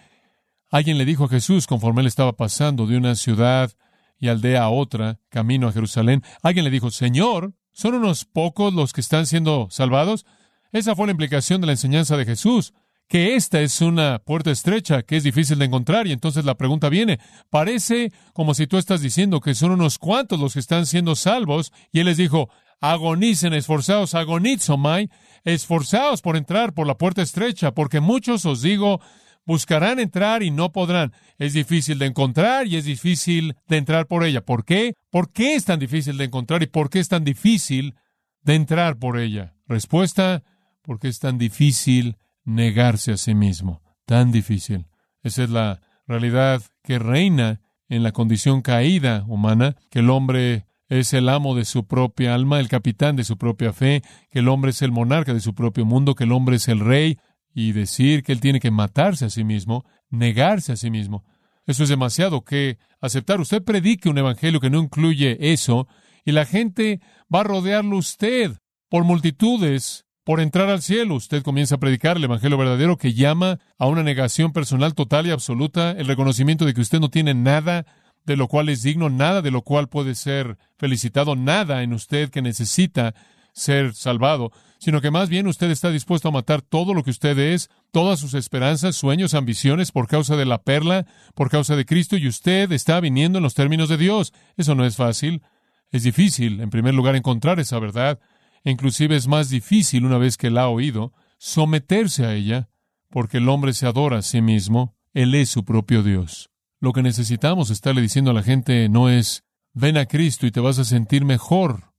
Alguien 0.71 0.99
le 0.99 1.05
dijo 1.05 1.25
a 1.25 1.29
Jesús 1.29 1.69
conforme 1.69 2.01
él 2.01 2.09
estaba 2.09 2.37
pasando 2.37 2.87
de 2.87 2.97
una 2.97 3.15
ciudad 3.15 3.71
y 4.19 4.27
aldea 4.27 4.65
a 4.65 4.71
otra, 4.71 5.21
camino 5.29 5.69
a 5.69 5.73
Jerusalén. 5.73 6.23
Alguien 6.43 6.65
le 6.65 6.71
dijo, 6.71 6.91
Señor, 6.91 7.55
¿son 7.71 7.95
unos 7.95 8.25
pocos 8.25 8.75
los 8.75 8.93
que 8.93 9.01
están 9.01 9.27
siendo 9.27 9.69
salvados? 9.71 10.27
Esa 10.73 10.97
fue 10.97 11.07
la 11.07 11.13
implicación 11.13 11.61
de 11.61 11.69
la 11.69 11.75
enseñanza 11.75 12.17
de 12.17 12.25
Jesús 12.25 12.75
que 13.09 13.35
esta 13.35 13.61
es 13.61 13.81
una 13.81 14.19
puerta 14.21 14.51
estrecha 14.51 15.03
que 15.03 15.17
es 15.17 15.23
difícil 15.25 15.59
de 15.59 15.67
encontrar. 15.67 16.07
Y 16.07 16.13
entonces 16.13 16.45
la 16.45 16.57
pregunta 16.57 16.89
viene, 16.89 17.19
parece 17.51 18.11
como 18.33 18.55
si 18.55 18.67
tú 18.67 18.79
estás 18.79 19.03
diciendo 19.03 19.41
que 19.41 19.55
son 19.55 19.73
unos 19.73 19.99
cuantos 19.99 20.41
los 20.41 20.55
que 20.55 20.61
están 20.61 20.87
siendo 20.87 21.15
salvos. 21.15 21.73
Y 21.93 22.01
él 22.01 22.07
les 22.07 22.17
dijo, 22.17 22.49
agonicen, 22.81 23.55
esforzados, 23.55 24.15
agonizomai, 24.15 25.09
esforzados 25.45 26.21
por 26.21 26.37
entrar 26.37 26.75
por 26.75 26.87
la 26.87 26.99
puerta 26.99 27.23
estrecha, 27.23 27.73
porque 27.73 28.01
muchos 28.01 28.45
os 28.45 28.63
digo, 28.63 29.01
buscarán 29.45 30.01
entrar 30.01 30.43
y 30.43 30.51
no 30.51 30.73
podrán. 30.73 31.13
Es 31.39 31.53
difícil 31.53 31.99
de 31.99 32.07
encontrar 32.07 32.67
y 32.67 32.77
es 32.77 32.85
difícil 32.85 33.57
de 33.69 33.77
entrar 33.77 34.07
por 34.07 34.25
ella. 34.25 34.45
¿Por 34.45 34.65
qué? 34.65 34.95
¿Por 35.11 35.33
qué 35.33 35.55
es 35.55 35.65
tan 35.65 35.79
difícil 35.79 36.17
de 36.19 36.25
encontrar 36.25 36.63
y 36.63 36.67
por 36.67 36.91
qué 36.91 36.99
es 36.99 37.09
tan 37.09 37.25
difícil 37.25 37.95
de 38.43 38.55
entrar 38.55 38.99
por 38.99 39.19
ella? 39.19 39.55
Respuesta, 39.67 40.43
porque 40.83 41.09
es 41.09 41.19
tan 41.19 41.39
difícil 41.39 42.17
negarse 42.45 43.13
a 43.13 43.17
sí 43.17 43.35
mismo. 43.35 43.83
Tan 44.07 44.33
difícil. 44.33 44.87
Esa 45.23 45.45
es 45.45 45.51
la 45.51 45.81
realidad 46.07 46.63
que 46.83 46.99
reina 46.99 47.61
en 47.89 48.03
la 48.03 48.13
condición 48.13 48.63
caída 48.63 49.25
humana, 49.29 49.77
que 49.91 50.01
el 50.01 50.11
hombre 50.11 50.67
es 50.89 51.13
el 51.13 51.29
amo 51.29 51.55
de 51.55 51.65
su 51.65 51.87
propia 51.87 52.35
alma, 52.35 52.61
el 52.61 52.69
capitán 52.69 53.17
de 53.17 53.25
su 53.25 53.39
propia 53.39 53.73
fe, 53.73 54.03
que 54.31 54.41
el 54.41 54.49
hombre 54.49 54.71
es 54.71 54.83
el 54.83 54.93
monarca 54.93 55.33
de 55.33 55.41
su 55.41 55.55
propio 55.55 55.85
mundo, 55.85 56.15
que 56.15 56.25
el 56.25 56.33
hombre 56.33 56.57
es 56.57 56.69
el 56.69 56.81
rey, 56.81 57.19
y 57.55 57.73
decir 57.73 58.23
que 58.23 58.33
él 58.33 58.41
tiene 58.41 58.61
que 58.61 58.71
matarse 58.71 59.27
a 59.27 59.31
sí 59.31 59.45
mismo, 59.45 59.85
negarse 60.11 60.73
a 60.73 60.77
sí 60.77 60.91
mismo. 60.91 61.25
Eso 61.67 61.83
es 61.83 61.89
demasiado 61.89 62.43
que 62.43 62.79
aceptar. 63.01 63.41
Usted 63.41 63.63
predique 63.63 64.09
un 64.09 64.19
evangelio 64.19 64.61
que 64.61 64.71
no 64.71 64.81
incluye 64.81 65.53
eso, 65.53 65.87
y 66.25 66.33
la 66.33 66.45
gente 66.45 67.01
va 67.33 67.41
a 67.41 67.45
rodearlo 67.45 67.97
usted 67.97 68.57
por 68.89 69.05
multitudes 69.05 70.07
por 70.25 70.41
entrar 70.41 70.69
al 70.69 70.83
cielo. 70.83 71.15
Usted 71.15 71.43
comienza 71.43 71.77
a 71.77 71.79
predicar 71.79 72.17
el 72.17 72.25
Evangelio 72.25 72.59
verdadero 72.59 72.97
que 72.97 73.15
llama 73.15 73.59
a 73.79 73.87
una 73.87 74.03
negación 74.03 74.53
personal 74.53 74.95
total 74.95 75.27
y 75.27 75.31
absoluta, 75.31 75.93
el 75.93 76.07
reconocimiento 76.07 76.65
de 76.65 76.75
que 76.75 76.81
usted 76.81 77.01
no 77.01 77.11
tiene 77.11 77.35
nada 77.35 77.87
de 78.25 78.37
lo 78.37 78.49
cual 78.49 78.69
es 78.69 78.83
digno, 78.83 79.11
nada 79.11 79.43
de 79.43 79.51
lo 79.51 79.63
cual 79.63 79.89
puede 79.89 80.15
ser 80.15 80.57
felicitado, 80.79 81.35
nada 81.35 81.83
en 81.83 81.93
usted 81.93 82.31
que 82.31 82.43
necesita 82.43 83.15
ser 83.53 83.95
salvado, 83.95 84.53
sino 84.79 85.01
que 85.01 85.11
más 85.11 85.29
bien 85.29 85.47
usted 85.47 85.71
está 85.71 85.91
dispuesto 85.91 86.29
a 86.29 86.33
matar 86.33 86.63
todo 86.63 86.95
lo 86.95 87.03
que 87.03 87.11
usted 87.11 87.39
es, 87.39 87.69
todas 87.91 88.19
sus 88.19 88.35
esperanzas, 88.35 88.97
sueños, 88.97 89.35
ambiciones 89.35 89.93
por 89.93 90.09
causa 90.09 90.37
de 90.37 90.47
la 90.47 90.63
perla, 90.63 91.07
por 91.35 91.51
causa 91.51 91.77
de 91.77 91.85
Cristo, 91.85 92.17
y 92.17 92.29
usted 92.29 92.73
está 92.73 92.99
viniendo 93.01 93.39
en 93.39 93.43
los 93.43 93.55
términos 93.55 93.89
de 93.89 93.99
Dios. 93.99 94.33
Eso 94.57 94.75
no 94.75 94.85
es 94.85 94.97
fácil. 94.97 95.43
Es 95.91 96.05
difícil, 96.05 96.61
en 96.61 96.71
primer 96.71 96.95
lugar, 96.95 97.17
encontrar 97.17 97.61
esa 97.61 97.79
verdad 97.79 98.19
inclusive 98.65 99.17
es 99.17 99.27
más 99.27 99.51
difícil 99.51 100.05
una 100.05 100.19
vez 100.19 100.37
que 100.37 100.51
la 100.51 100.63
ha 100.63 100.69
oído 100.69 101.13
someterse 101.39 102.25
a 102.25 102.35
ella, 102.35 102.69
porque 103.11 103.39
el 103.39 103.49
hombre 103.49 103.73
se 103.73 103.87
adora 103.87 104.19
a 104.19 104.23
sí 104.23 104.41
mismo, 104.41 104.97
él 105.13 105.35
es 105.35 105.51
su 105.51 105.65
propio 105.65 106.03
Dios. 106.03 106.51
Lo 106.81 106.93
que 106.93 107.03
necesitamos 107.03 107.71
estarle 107.71 108.01
diciendo 108.01 108.31
a 108.31 108.35
la 108.35 108.43
gente 108.43 108.89
no 108.89 109.09
es 109.09 109.45
ven 109.75 109.97
a 109.97 110.07
Cristo 110.07 110.47
y 110.47 110.51
te 110.51 110.61
vas 110.61 110.79
a 110.79 110.85
sentir 110.85 111.25
mejor 111.25 111.93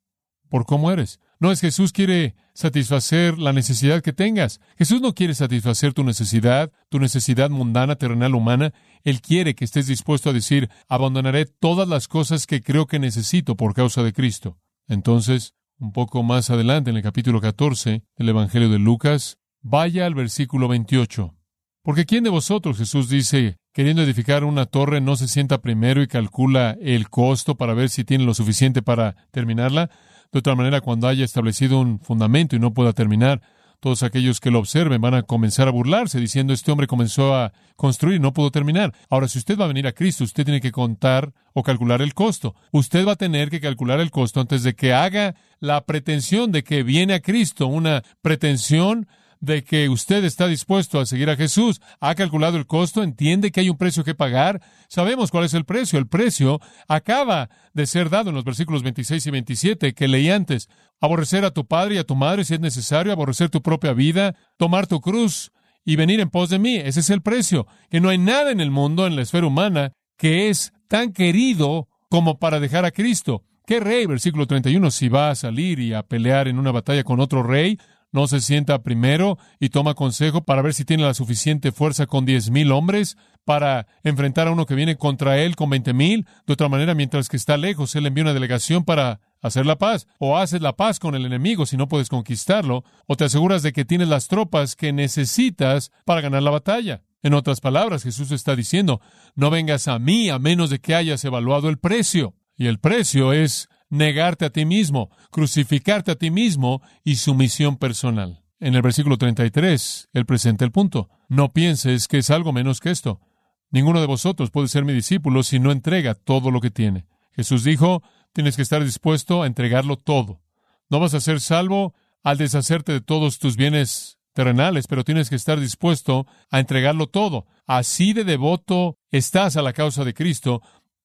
por 0.49 0.65
cómo 0.65 0.91
eres. 0.91 1.19
No 1.39 1.51
es 1.51 1.61
Jesús 1.61 1.91
quiere 1.91 2.35
satisfacer 2.53 3.37
la 3.37 3.51
necesidad 3.51 4.01
que 4.01 4.13
tengas. 4.13 4.61
Jesús 4.77 5.01
no 5.01 5.13
quiere 5.13 5.33
satisfacer 5.33 5.93
tu 5.93 6.03
necesidad, 6.03 6.71
tu 6.89 6.99
necesidad 6.99 7.49
mundana, 7.49 7.95
terrenal, 7.95 8.35
humana. 8.35 8.73
Él 9.03 9.19
quiere 9.19 9.55
que 9.55 9.65
estés 9.65 9.87
dispuesto 9.87 10.29
a 10.29 10.33
decir, 10.33 10.69
abandonaré 10.87 11.45
todas 11.45 11.87
las 11.87 12.07
cosas 12.07 12.47
que 12.47 12.61
creo 12.61 12.85
que 12.85 12.99
necesito 12.99 13.55
por 13.55 13.73
causa 13.73 14.03
de 14.03 14.13
Cristo. 14.13 14.57
Entonces, 14.87 15.53
un 15.83 15.91
poco 15.91 16.23
más 16.23 16.49
adelante, 16.49 16.91
en 16.91 16.95
el 16.95 17.03
capítulo 17.03 17.41
14 17.41 18.03
del 18.17 18.29
Evangelio 18.29 18.69
de 18.69 18.79
Lucas, 18.79 19.37
vaya 19.61 20.05
al 20.05 20.15
versículo 20.15 20.69
28. 20.69 21.35
Porque 21.83 22.05
¿quién 22.05 22.23
de 22.23 22.29
vosotros, 22.29 22.77
Jesús 22.77 23.09
dice, 23.09 23.57
queriendo 23.73 24.01
edificar 24.01 24.45
una 24.45 24.65
torre, 24.65 25.01
no 25.01 25.17
se 25.17 25.27
sienta 25.27 25.61
primero 25.61 26.01
y 26.01 26.07
calcula 26.07 26.77
el 26.81 27.09
costo 27.09 27.55
para 27.55 27.73
ver 27.73 27.89
si 27.89 28.05
tiene 28.05 28.23
lo 28.23 28.33
suficiente 28.33 28.81
para 28.81 29.27
terminarla? 29.31 29.89
De 30.31 30.39
otra 30.39 30.55
manera, 30.55 30.79
cuando 30.79 31.09
haya 31.09 31.25
establecido 31.25 31.81
un 31.81 31.99
fundamento 31.99 32.55
y 32.55 32.59
no 32.59 32.73
pueda 32.73 32.93
terminar, 32.93 33.41
todos 33.83 34.01
aquellos 34.01 34.39
que 34.39 34.49
lo 34.49 34.59
observen 34.59 35.01
van 35.01 35.13
a 35.13 35.23
comenzar 35.23 35.67
a 35.67 35.71
burlarse, 35.71 36.17
diciendo, 36.17 36.53
este 36.53 36.71
hombre 36.71 36.87
comenzó 36.87 37.35
a 37.35 37.51
construir 37.75 38.21
no 38.21 38.31
pudo 38.31 38.49
terminar. 38.49 38.93
Ahora, 39.09 39.27
si 39.27 39.39
usted 39.39 39.57
va 39.57 39.65
a 39.65 39.67
venir 39.67 39.87
a 39.87 39.91
Cristo, 39.91 40.23
usted 40.23 40.45
tiene 40.45 40.61
que 40.61 40.71
contar 40.71 41.33
o 41.51 41.63
calcular 41.63 42.01
el 42.01 42.13
costo. 42.13 42.55
Usted 42.71 43.05
va 43.05 43.11
a 43.11 43.17
tener 43.17 43.49
que 43.49 43.59
calcular 43.59 43.99
el 43.99 44.09
costo 44.09 44.39
antes 44.39 44.63
de 44.63 44.73
que 44.73 44.93
haga 44.93 45.35
la 45.59 45.83
pretensión 45.83 46.53
de 46.53 46.63
que 46.63 46.83
viene 46.83 47.13
a 47.13 47.19
Cristo, 47.19 47.67
una 47.67 48.03
pretensión 48.21 49.05
de 49.43 49.65
que 49.65 49.89
usted 49.89 50.23
está 50.23 50.47
dispuesto 50.47 51.01
a 51.01 51.05
seguir 51.05 51.29
a 51.29 51.35
Jesús, 51.35 51.81
ha 51.99 52.15
calculado 52.15 52.55
el 52.55 52.65
costo, 52.65 53.03
entiende 53.03 53.51
que 53.51 53.59
hay 53.59 53.69
un 53.69 53.77
precio 53.77 54.05
que 54.05 54.15
pagar, 54.15 54.61
sabemos 54.87 55.31
cuál 55.31 55.43
es 55.43 55.53
el 55.53 55.65
precio. 55.65 55.99
El 55.99 56.07
precio 56.07 56.61
acaba 56.87 57.49
de 57.73 57.85
ser 57.85 58.09
dado 58.09 58.29
en 58.29 58.35
los 58.35 58.45
versículos 58.45 58.83
26 58.83 59.27
y 59.27 59.31
27 59.31 59.93
que 59.93 60.07
leí 60.07 60.29
antes. 60.29 60.69
Aborrecer 61.01 61.43
a 61.43 61.51
tu 61.51 61.67
padre 61.67 61.95
y 61.95 61.97
a 61.97 62.05
tu 62.05 62.15
madre 62.15 62.45
si 62.45 62.53
es 62.53 62.61
necesario, 62.61 63.11
aborrecer 63.11 63.49
tu 63.49 63.61
propia 63.61 63.91
vida, 63.91 64.33
tomar 64.55 64.87
tu 64.87 65.01
cruz 65.01 65.51
y 65.83 65.97
venir 65.97 66.21
en 66.21 66.29
pos 66.29 66.49
de 66.49 66.59
mí. 66.59 66.77
Ese 66.77 67.01
es 67.01 67.09
el 67.09 67.21
precio. 67.21 67.67
Que 67.89 67.99
no 67.99 68.07
hay 68.07 68.19
nada 68.19 68.49
en 68.49 68.61
el 68.61 68.71
mundo, 68.71 69.05
en 69.05 69.17
la 69.17 69.23
esfera 69.23 69.47
humana, 69.47 69.91
que 70.17 70.47
es 70.47 70.71
tan 70.87 71.11
querido 71.11 71.89
como 72.09 72.39
para 72.39 72.61
dejar 72.61 72.85
a 72.85 72.91
Cristo. 72.91 73.43
¿Qué 73.65 73.79
rey, 73.79 74.05
versículo 74.05 74.45
31, 74.45 74.91
si 74.91 75.07
va 75.09 75.29
a 75.29 75.35
salir 75.35 75.79
y 75.79 75.93
a 75.93 76.03
pelear 76.03 76.49
en 76.49 76.59
una 76.59 76.71
batalla 76.71 77.05
con 77.05 77.21
otro 77.21 77.43
rey, 77.43 77.77
no 78.13 78.27
se 78.27 78.39
sienta 78.39 78.83
primero 78.83 79.37
y 79.59 79.69
toma 79.69 79.95
consejo 79.95 80.43
para 80.43 80.61
ver 80.61 80.73
si 80.73 80.85
tiene 80.85 81.03
la 81.03 81.13
suficiente 81.13 81.73
fuerza 81.73 82.05
con 82.05 82.25
diez 82.25 82.49
mil 82.49 82.71
hombres 82.71 83.17
para 83.43 83.87
enfrentar 84.03 84.47
a 84.47 84.51
uno 84.51 84.65
que 84.65 84.75
viene 84.75 84.95
contra 84.95 85.39
él 85.39 85.57
con 85.57 85.69
veinte 85.69 85.93
mil. 85.93 86.25
De 86.47 86.53
otra 86.53 86.69
manera, 86.69 86.93
mientras 86.95 87.27
que 87.27 87.35
está 87.35 87.57
lejos, 87.57 87.93
él 87.95 88.05
envía 88.05 88.23
una 88.23 88.33
delegación 88.33 88.85
para 88.85 89.19
hacer 89.41 89.65
la 89.65 89.77
paz. 89.77 90.07
O 90.19 90.37
haces 90.37 90.61
la 90.61 90.77
paz 90.77 90.99
con 90.99 91.15
el 91.15 91.25
enemigo 91.25 91.65
si 91.65 91.75
no 91.75 91.89
puedes 91.89 92.07
conquistarlo, 92.07 92.85
o 93.07 93.15
te 93.17 93.25
aseguras 93.25 93.63
de 93.63 93.73
que 93.73 93.83
tienes 93.83 94.07
las 94.07 94.27
tropas 94.29 94.75
que 94.75 94.93
necesitas 94.93 95.91
para 96.05 96.21
ganar 96.21 96.43
la 96.43 96.51
batalla. 96.51 97.01
En 97.23 97.33
otras 97.33 97.61
palabras, 97.61 98.03
Jesús 98.03 98.31
está 98.31 98.55
diciendo, 98.55 99.01
no 99.35 99.49
vengas 99.49 99.87
a 99.87 99.97
mí 99.97 100.29
a 100.29 100.39
menos 100.39 100.69
de 100.69 100.79
que 100.79 100.95
hayas 100.95 101.23
evaluado 101.25 101.69
el 101.69 101.79
precio. 101.79 102.35
Y 102.55 102.67
el 102.67 102.79
precio 102.79 103.33
es 103.33 103.69
negarte 103.93 104.45
a 104.45 104.49
ti 104.49 104.65
mismo, 104.65 105.11
crucificarte 105.29 106.09
a 106.09 106.15
ti 106.15 106.31
mismo 106.31 106.81
y 107.03 107.17
su 107.17 107.35
misión 107.35 107.77
personal. 107.77 108.43
En 108.59 108.73
el 108.73 108.81
versículo 108.81 109.19
33, 109.19 110.09
él 110.13 110.25
presenta 110.25 110.65
el 110.65 110.71
punto. 110.71 111.09
No 111.29 111.53
pienses 111.53 112.07
que 112.07 112.17
es 112.17 112.31
algo 112.31 112.53
menos 112.53 112.79
que 112.79 112.89
esto. 112.89 113.21
Ninguno 113.69 114.01
de 114.01 114.07
vosotros 114.07 114.49
puede 114.49 114.67
ser 114.67 114.83
mi 114.83 114.93
discípulo 114.93 115.43
si 115.43 115.59
no 115.59 115.71
entrega 115.71 116.15
todo 116.15 116.49
lo 116.49 116.59
que 116.59 116.71
tiene. 116.71 117.05
Jesús 117.35 117.63
dijo, 117.63 118.01
tienes 118.33 118.55
que 118.55 118.63
estar 118.63 118.83
dispuesto 118.83 119.43
a 119.43 119.47
entregarlo 119.47 119.95
todo. 119.95 120.41
No 120.89 120.99
vas 120.99 121.13
a 121.13 121.21
ser 121.21 121.39
salvo 121.39 121.93
al 122.23 122.39
deshacerte 122.39 122.93
de 122.93 123.01
todos 123.01 123.37
tus 123.37 123.57
bienes 123.57 124.17
terrenales, 124.33 124.87
pero 124.87 125.03
tienes 125.03 125.29
que 125.29 125.35
estar 125.35 125.59
dispuesto 125.59 126.25
a 126.49 126.59
entregarlo 126.59 127.07
todo. 127.07 127.45
Así 127.67 128.13
de 128.13 128.23
devoto 128.23 128.97
estás 129.11 129.55
a 129.55 129.61
la 129.61 129.73
causa 129.73 130.03
de 130.03 130.15
Cristo 130.15 130.63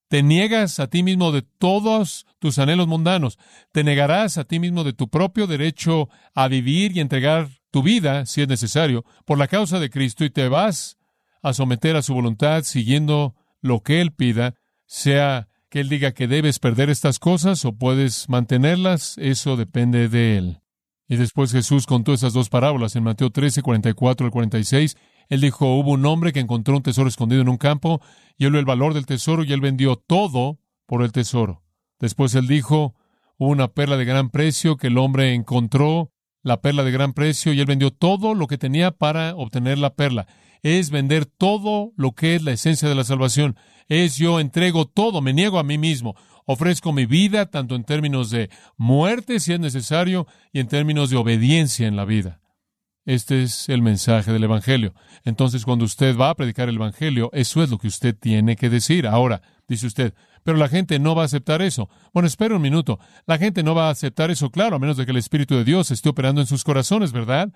te 0.09 0.23
niegas 0.23 0.81
a 0.81 0.89
ti 0.89 1.03
mismo 1.03 1.33
de 1.33 1.43
todos 1.43 2.27
tus 2.39 2.59
anhelos 2.59 2.89
mundanos. 2.89 3.39
Te 3.73 3.85
negarás 3.85 4.39
a 4.39 4.45
ti 4.45 4.59
mismo 4.59 4.85
de 4.85 4.95
tu 4.95 5.09
propio 5.09 5.47
derecho 5.47 6.09
a 6.35 6.49
vivir 6.49 6.97
y 6.97 7.01
entregar 7.01 7.49
tu 7.71 7.83
vida, 7.83 8.25
si 8.27 8.43
es 8.43 8.49
necesario, 8.49 9.05
por 9.27 9.39
la 9.39 9.49
causa 9.49 9.79
de 9.79 9.91
Cristo 9.91 10.25
y 10.25 10.31
te 10.31 10.49
vas 10.49 10.97
a 11.43 11.53
someter 11.53 11.97
a 11.97 12.03
su 12.03 12.15
voluntad 12.15 12.63
siguiendo 12.63 13.35
lo 13.61 13.83
que 13.83 14.01
Él 14.01 14.13
pida, 14.13 14.55
sea 14.87 15.49
que 15.69 15.81
Él 15.81 15.89
diga 15.91 16.13
que 16.13 16.27
debes 16.27 16.59
perder 16.59 16.89
estas 16.89 17.19
cosas 17.19 17.65
o 17.65 17.73
puedes 17.73 18.29
mantenerlas, 18.29 19.19
eso 19.19 19.57
depende 19.57 20.09
de 20.09 20.39
Él. 20.39 20.61
Y 21.07 21.17
después 21.17 21.53
Jesús 21.53 21.87
contó 21.87 22.13
esas 22.13 22.33
dos 22.33 22.49
parábolas 22.49 22.97
en 22.97 23.03
Mateo 23.03 23.31
13, 23.31 23.63
44 23.63 24.27
al 24.27 24.31
46, 24.31 24.97
él 25.29 25.41
dijo, 25.41 25.75
hubo 25.75 25.93
un 25.93 26.07
hombre 26.07 26.33
que 26.33 26.41
encontró 26.41 26.77
un 26.77 26.83
tesoro 26.83 27.09
escondido 27.09 27.43
en 27.43 27.49
un 27.49 27.59
campo, 27.59 28.01
y 28.37 28.45
él 28.45 28.53
vio 28.53 28.61
el 28.61 28.67
valor 28.67 28.95
del 28.95 29.07
tesoro 29.07 29.45
y 29.45 29.53
él 29.53 29.61
vendió 29.61 29.97
todo 29.97 30.59
por 30.87 31.03
el 31.03 31.13
tesoro. 31.13 31.63
Después 31.99 32.35
él 32.35 32.47
dijo, 32.47 32.95
hubo 33.37 33.51
una 33.51 33.69
perla 33.69 33.97
de 33.97 34.05
gran 34.05 34.31
precio 34.31 34.77
que 34.77 34.87
el 34.87 34.99
hombre 34.99 35.35
encontró, 35.35 36.13
la 36.43 36.61
perla 36.61 36.83
de 36.83 36.93
gran 36.93 37.13
precio, 37.13 37.53
y 37.53 37.61
él 37.61 37.67
vendió 37.67 37.91
todo 37.91 38.35
lo 38.35 38.47
que 38.47 38.59
tenía 38.59 38.93
para 38.93 39.35
obtener 39.35 39.79
la 39.79 39.95
perla. 39.95 40.27
Es 40.63 40.91
vender 40.91 41.27
todo 41.27 41.93
lo 41.97 42.13
que 42.13 42.35
es 42.35 42.43
la 42.43 42.53
esencia 42.53 42.89
de 42.89 42.95
la 42.95 43.05
salvación. 43.05 43.57
Es 43.89 44.17
yo 44.17 44.41
entrego 44.41 44.87
todo, 44.87 45.21
me 45.21 45.33
niego 45.33 45.59
a 45.59 45.65
mí 45.65 45.79
mismo. 45.79 46.17
Ofrezco 46.47 46.93
mi 46.93 47.05
vida, 47.05 47.47
tanto 47.47 47.75
en 47.75 47.85
términos 47.85 48.31
de 48.31 48.49
muerte, 48.77 49.41
si 49.41 49.53
es 49.53 49.61
necesario, 49.61 50.27
y 50.53 50.61
en 50.61 50.69
términos 50.69 51.11
de 51.11 51.17
obediencia 51.17 51.87
en 51.87 51.97
la 51.97 52.07
vida. 52.07 52.41
Este 53.09 53.43
es 53.43 53.71
el 53.71 53.81
mensaje 53.81 54.35
del 54.35 54.45
Evangelio. 54.45 54.93
Entonces, 55.25 55.65
cuando 55.65 55.87
usted 55.87 56.15
va 56.15 56.29
a 56.29 56.35
predicar 56.35 56.69
el 56.69 56.75
Evangelio, 56.75 57.31
eso 57.33 57.63
es 57.63 57.71
lo 57.71 57.79
que 57.79 57.89
usted 57.89 58.15
tiene 58.15 58.55
que 58.55 58.69
decir. 58.69 59.07
Ahora, 59.07 59.41
dice 59.67 59.87
usted, 59.87 60.13
pero 60.45 60.59
la 60.59 60.69
gente 60.69 60.99
no 60.99 61.15
va 61.15 61.23
a 61.23 61.25
aceptar 61.25 61.63
eso. 61.63 61.89
Bueno, 62.13 62.27
espera 62.27 62.55
un 62.55 62.61
minuto. 62.61 63.01
La 63.25 63.39
gente 63.39 63.63
no 63.63 63.75
va 63.75 63.89
a 63.89 63.93
aceptar 63.93 64.31
eso, 64.31 64.51
claro, 64.51 64.77
a 64.77 64.79
menos 64.79 64.99
de 64.99 65.07
que 65.07 65.13
el 65.13 65.17
Espíritu 65.17 65.55
de 65.57 65.65
Dios 65.65 65.91
esté 65.91 66.11
operando 66.11 66.43
en 66.43 66.47
sus 66.47 66.65
corazones, 66.65 67.13
¿verdad? 67.13 67.49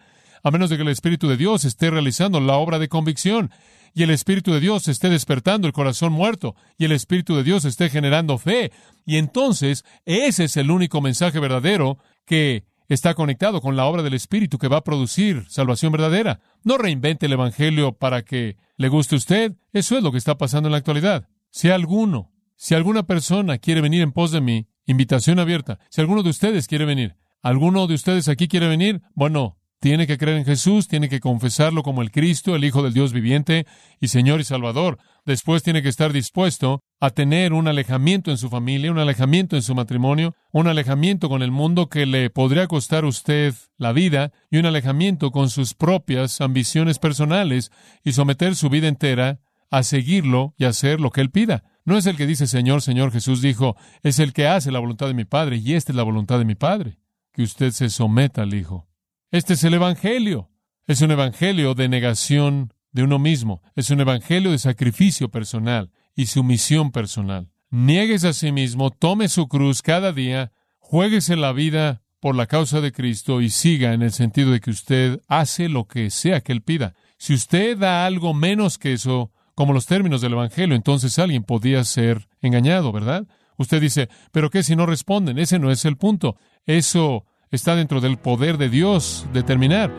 A 0.42 0.50
menos 0.50 0.70
de 0.70 0.76
que 0.76 0.84
el 0.84 0.88
Espíritu 0.88 1.28
de 1.28 1.36
Dios 1.36 1.66
esté 1.66 1.90
realizando 1.90 2.40
la 2.40 2.56
obra 2.56 2.78
de 2.78 2.88
convicción 2.88 3.50
y 3.92 4.04
el 4.04 4.10
Espíritu 4.10 4.54
de 4.54 4.60
Dios 4.60 4.88
esté 4.88 5.10
despertando 5.10 5.66
el 5.66 5.74
corazón 5.74 6.14
muerto 6.14 6.56
y 6.78 6.86
el 6.86 6.92
Espíritu 6.92 7.36
de 7.36 7.42
Dios 7.42 7.66
esté 7.66 7.90
generando 7.90 8.38
fe. 8.38 8.72
Y 9.04 9.18
entonces, 9.18 9.84
ese 10.06 10.44
es 10.44 10.56
el 10.56 10.70
único 10.70 11.02
mensaje 11.02 11.40
verdadero 11.40 11.98
que 12.24 12.64
está 12.88 13.14
conectado 13.14 13.60
con 13.60 13.76
la 13.76 13.86
obra 13.86 14.02
del 14.02 14.14
Espíritu 14.14 14.58
que 14.58 14.68
va 14.68 14.78
a 14.78 14.84
producir 14.84 15.44
salvación 15.48 15.92
verdadera. 15.92 16.40
No 16.64 16.78
reinvente 16.78 17.26
el 17.26 17.32
Evangelio 17.32 17.92
para 17.92 18.22
que 18.22 18.56
le 18.76 18.88
guste 18.88 19.14
a 19.14 19.18
usted. 19.18 19.56
Eso 19.72 19.96
es 19.96 20.02
lo 20.02 20.12
que 20.12 20.18
está 20.18 20.38
pasando 20.38 20.68
en 20.68 20.72
la 20.72 20.78
actualidad. 20.78 21.28
Si 21.50 21.70
alguno, 21.70 22.32
si 22.56 22.74
alguna 22.74 23.04
persona 23.04 23.58
quiere 23.58 23.80
venir 23.80 24.02
en 24.02 24.12
pos 24.12 24.30
de 24.30 24.40
mí, 24.40 24.66
invitación 24.86 25.38
abierta. 25.38 25.78
Si 25.90 26.00
alguno 26.00 26.22
de 26.22 26.30
ustedes 26.30 26.66
quiere 26.66 26.84
venir, 26.84 27.16
¿alguno 27.42 27.86
de 27.86 27.94
ustedes 27.94 28.28
aquí 28.28 28.48
quiere 28.48 28.68
venir? 28.68 29.02
Bueno, 29.14 29.58
tiene 29.82 30.06
que 30.06 30.16
creer 30.16 30.38
en 30.38 30.44
Jesús, 30.44 30.86
tiene 30.86 31.08
que 31.08 31.18
confesarlo 31.18 31.82
como 31.82 32.02
el 32.02 32.12
Cristo, 32.12 32.54
el 32.54 32.62
Hijo 32.62 32.84
del 32.84 32.94
Dios 32.94 33.12
viviente 33.12 33.66
y 34.00 34.08
Señor 34.08 34.40
y 34.40 34.44
Salvador. 34.44 34.98
Después 35.26 35.64
tiene 35.64 35.82
que 35.82 35.88
estar 35.88 36.12
dispuesto 36.12 36.84
a 37.00 37.10
tener 37.10 37.52
un 37.52 37.66
alejamiento 37.66 38.30
en 38.30 38.38
su 38.38 38.48
familia, 38.48 38.92
un 38.92 39.00
alejamiento 39.00 39.56
en 39.56 39.62
su 39.62 39.74
matrimonio, 39.74 40.36
un 40.52 40.68
alejamiento 40.68 41.28
con 41.28 41.42
el 41.42 41.50
mundo 41.50 41.88
que 41.88 42.06
le 42.06 42.30
podría 42.30 42.68
costar 42.68 43.02
a 43.02 43.08
usted 43.08 43.54
la 43.76 43.92
vida 43.92 44.30
y 44.52 44.58
un 44.58 44.66
alejamiento 44.66 45.32
con 45.32 45.50
sus 45.50 45.74
propias 45.74 46.40
ambiciones 46.40 47.00
personales 47.00 47.72
y 48.04 48.12
someter 48.12 48.54
su 48.54 48.70
vida 48.70 48.86
entera 48.86 49.40
a 49.68 49.82
seguirlo 49.82 50.54
y 50.58 50.64
hacer 50.66 51.00
lo 51.00 51.10
que 51.10 51.22
él 51.22 51.32
pida. 51.32 51.64
No 51.84 51.98
es 51.98 52.06
el 52.06 52.16
que 52.16 52.28
dice 52.28 52.46
Señor, 52.46 52.82
Señor, 52.82 53.10
Jesús 53.10 53.42
dijo, 53.42 53.74
es 54.04 54.20
el 54.20 54.32
que 54.32 54.46
hace 54.46 54.70
la 54.70 54.78
voluntad 54.78 55.08
de 55.08 55.14
mi 55.14 55.24
Padre 55.24 55.56
y 55.56 55.74
esta 55.74 55.90
es 55.90 55.96
la 55.96 56.04
voluntad 56.04 56.38
de 56.38 56.44
mi 56.44 56.54
Padre, 56.54 57.00
que 57.32 57.42
usted 57.42 57.72
se 57.72 57.90
someta 57.90 58.42
al 58.42 58.54
Hijo. 58.54 58.91
Este 59.32 59.54
es 59.54 59.64
el 59.64 59.72
Evangelio. 59.72 60.50
Es 60.86 61.00
un 61.00 61.10
Evangelio 61.10 61.72
de 61.72 61.88
negación 61.88 62.74
de 62.92 63.02
uno 63.02 63.18
mismo. 63.18 63.62
Es 63.74 63.88
un 63.88 63.98
Evangelio 63.98 64.50
de 64.50 64.58
sacrificio 64.58 65.30
personal 65.30 65.90
y 66.14 66.26
sumisión 66.26 66.92
personal. 66.92 67.48
Niegues 67.70 68.24
a 68.24 68.34
sí 68.34 68.52
mismo, 68.52 68.90
tome 68.90 69.30
su 69.30 69.48
cruz 69.48 69.80
cada 69.80 70.12
día, 70.12 70.52
juéguese 70.78 71.36
la 71.36 71.54
vida 71.54 72.02
por 72.20 72.36
la 72.36 72.44
causa 72.46 72.82
de 72.82 72.92
Cristo 72.92 73.40
y 73.40 73.48
siga 73.48 73.94
en 73.94 74.02
el 74.02 74.12
sentido 74.12 74.50
de 74.50 74.60
que 74.60 74.70
usted 74.70 75.22
hace 75.28 75.70
lo 75.70 75.86
que 75.88 76.10
sea 76.10 76.42
que 76.42 76.52
Él 76.52 76.60
pida. 76.60 76.94
Si 77.16 77.32
usted 77.32 77.78
da 77.78 78.04
algo 78.04 78.34
menos 78.34 78.76
que 78.76 78.92
eso, 78.92 79.32
como 79.54 79.72
los 79.72 79.86
términos 79.86 80.20
del 80.20 80.34
Evangelio, 80.34 80.76
entonces 80.76 81.18
alguien 81.18 81.44
podía 81.44 81.82
ser 81.84 82.28
engañado, 82.42 82.92
¿verdad? 82.92 83.26
Usted 83.56 83.80
dice, 83.80 84.10
pero 84.30 84.50
¿qué 84.50 84.62
si 84.62 84.76
no 84.76 84.84
responden? 84.84 85.38
Ese 85.38 85.58
no 85.58 85.70
es 85.70 85.86
el 85.86 85.96
punto. 85.96 86.36
Eso 86.66 87.24
Está 87.52 87.76
dentro 87.76 88.00
del 88.00 88.16
poder 88.16 88.56
de 88.56 88.70
Dios 88.70 89.26
determinar 89.34 89.92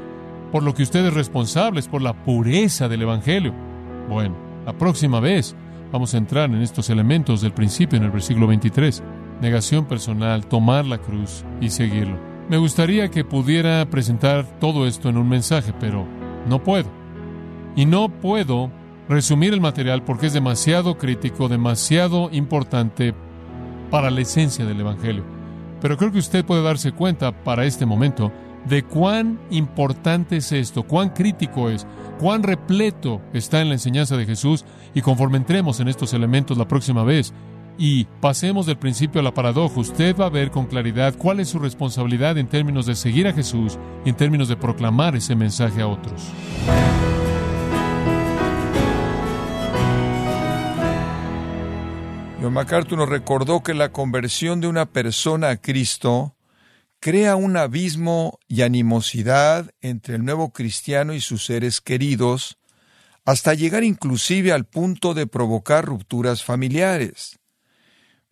por 0.51 0.63
lo 0.63 0.73
que 0.73 0.81
usted 0.81 1.05
es 1.05 1.13
responsable, 1.13 1.79
es 1.79 1.87
por 1.87 2.01
la 2.01 2.25
pureza 2.25 2.87
del 2.89 3.03
Evangelio. 3.03 3.53
Bueno, 4.09 4.35
la 4.65 4.73
próxima 4.73 5.19
vez 5.19 5.55
vamos 5.91 6.15
a 6.15 6.17
entrar 6.17 6.49
en 6.49 6.63
estos 6.63 6.89
elementos 6.89 7.41
del 7.41 7.53
principio 7.53 7.97
en 7.97 8.05
el 8.05 8.09
versículo 8.09 8.47
23. 8.47 9.03
Negación 9.39 9.85
personal, 9.85 10.47
tomar 10.47 10.87
la 10.87 10.97
cruz 10.97 11.45
y 11.61 11.69
seguirlo. 11.69 12.17
Me 12.49 12.57
gustaría 12.57 13.11
que 13.11 13.23
pudiera 13.23 13.87
presentar 13.87 14.59
todo 14.59 14.87
esto 14.87 15.09
en 15.09 15.17
un 15.17 15.29
mensaje, 15.29 15.73
pero 15.79 16.07
no 16.49 16.63
puedo. 16.63 16.89
Y 17.75 17.85
no 17.85 18.09
puedo 18.09 18.71
resumir 19.07 19.53
el 19.53 19.61
material 19.61 20.03
porque 20.03 20.25
es 20.25 20.33
demasiado 20.33 20.97
crítico, 20.97 21.49
demasiado 21.49 22.29
importante 22.31 23.13
para 23.91 24.09
la 24.09 24.21
esencia 24.21 24.65
del 24.65 24.79
Evangelio. 24.79 25.32
Pero 25.83 25.97
creo 25.97 26.13
que 26.13 26.19
usted 26.19 26.45
puede 26.45 26.63
darse 26.63 26.93
cuenta 26.93 27.43
para 27.43 27.65
este 27.65 27.85
momento 27.85 28.31
de 28.69 28.83
cuán 28.83 29.37
importante 29.51 30.37
es 30.37 30.53
esto, 30.53 30.83
cuán 30.83 31.09
crítico 31.09 31.69
es, 31.69 31.85
cuán 32.19 32.41
repleto 32.41 33.21
está 33.33 33.59
en 33.59 33.67
la 33.67 33.75
enseñanza 33.75 34.15
de 34.15 34.25
Jesús 34.25 34.63
y 34.93 35.01
conforme 35.01 35.35
entremos 35.35 35.81
en 35.81 35.89
estos 35.89 36.13
elementos 36.13 36.57
la 36.57 36.69
próxima 36.69 37.03
vez 37.03 37.33
y 37.77 38.05
pasemos 38.21 38.65
del 38.65 38.77
principio 38.77 39.19
a 39.19 39.25
la 39.25 39.33
paradoja, 39.33 39.77
usted 39.77 40.15
va 40.15 40.27
a 40.27 40.29
ver 40.29 40.51
con 40.51 40.67
claridad 40.67 41.15
cuál 41.17 41.41
es 41.41 41.49
su 41.49 41.59
responsabilidad 41.59 42.37
en 42.37 42.47
términos 42.47 42.85
de 42.85 42.95
seguir 42.95 43.27
a 43.27 43.33
Jesús 43.33 43.77
y 44.05 44.09
en 44.09 44.15
términos 44.15 44.47
de 44.47 44.55
proclamar 44.55 45.17
ese 45.17 45.35
mensaje 45.35 45.81
a 45.81 45.87
otros. 45.87 46.31
John 52.43 52.51
MacArthur 52.51 52.97
nos 52.97 53.07
recordó 53.07 53.63
que 53.63 53.73
la 53.73 53.93
conversión 53.93 54.59
de 54.59 54.67
una 54.67 54.85
persona 54.85 55.49
a 55.49 55.61
Cristo 55.61 56.35
crea 56.99 57.37
un 57.37 57.55
abismo 57.55 58.37
y 58.49 58.63
animosidad 58.63 59.73
entre 59.79 60.15
el 60.15 60.25
nuevo 60.25 60.51
cristiano 60.51 61.13
y 61.13 61.21
sus 61.21 61.45
seres 61.45 61.79
queridos, 61.79 62.57
hasta 63.23 63.53
llegar 63.53 63.85
inclusive 63.85 64.51
al 64.51 64.65
punto 64.65 65.13
de 65.13 65.25
provocar 65.25 65.85
rupturas 65.85 66.43
familiares. 66.43 67.39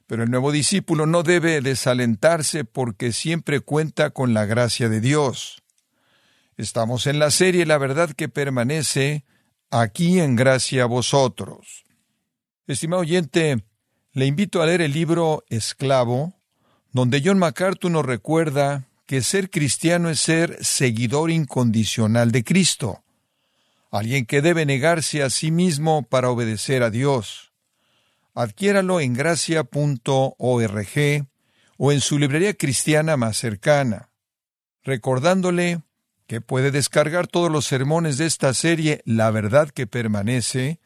Pero 0.07 0.23
el 0.23 0.29
nuevo 0.29 0.51
discípulo 0.51 1.05
no 1.05 1.23
debe 1.23 1.61
desalentarse 1.61 2.65
porque 2.65 3.13
siempre 3.13 3.61
cuenta 3.61 4.09
con 4.09 4.33
la 4.33 4.43
gracia 4.43 4.89
de 4.89 4.99
Dios. 4.99 5.63
Estamos 6.57 7.07
en 7.07 7.17
la 7.17 7.31
serie 7.31 7.65
La 7.65 7.77
verdad 7.77 8.11
que 8.11 8.27
permanece 8.27 9.23
aquí 9.69 10.19
en 10.19 10.35
gracia 10.35 10.83
a 10.83 10.87
vosotros. 10.87 11.85
Estimado 12.67 13.03
oyente, 13.03 13.63
le 14.13 14.25
invito 14.25 14.61
a 14.61 14.65
leer 14.65 14.81
el 14.81 14.91
libro 14.91 15.45
Esclavo, 15.49 16.33
donde 16.91 17.21
John 17.23 17.39
MacArthur 17.39 17.91
nos 17.91 18.05
recuerda 18.05 18.87
que 19.05 19.21
ser 19.21 19.49
cristiano 19.49 20.09
es 20.09 20.19
ser 20.19 20.57
seguidor 20.63 21.31
incondicional 21.31 22.31
de 22.31 22.43
Cristo, 22.43 23.03
alguien 23.89 24.25
que 24.25 24.41
debe 24.41 24.65
negarse 24.65 25.23
a 25.23 25.29
sí 25.29 25.51
mismo 25.51 26.03
para 26.03 26.29
obedecer 26.29 26.83
a 26.83 26.89
Dios. 26.89 27.53
Adquiéralo 28.33 28.99
en 28.99 29.13
gracia.org 29.13 29.67
o 31.77 31.91
en 31.91 32.01
su 32.01 32.19
librería 32.19 32.53
cristiana 32.53 33.15
más 33.17 33.37
cercana, 33.37 34.09
recordándole 34.83 35.81
que 36.27 36.41
puede 36.41 36.71
descargar 36.71 37.27
todos 37.27 37.49
los 37.51 37.65
sermones 37.65 38.17
de 38.17 38.25
esta 38.25 38.53
serie 38.53 39.01
La 39.05 39.31
verdad 39.31 39.69
que 39.69 39.87
permanece, 39.87 40.80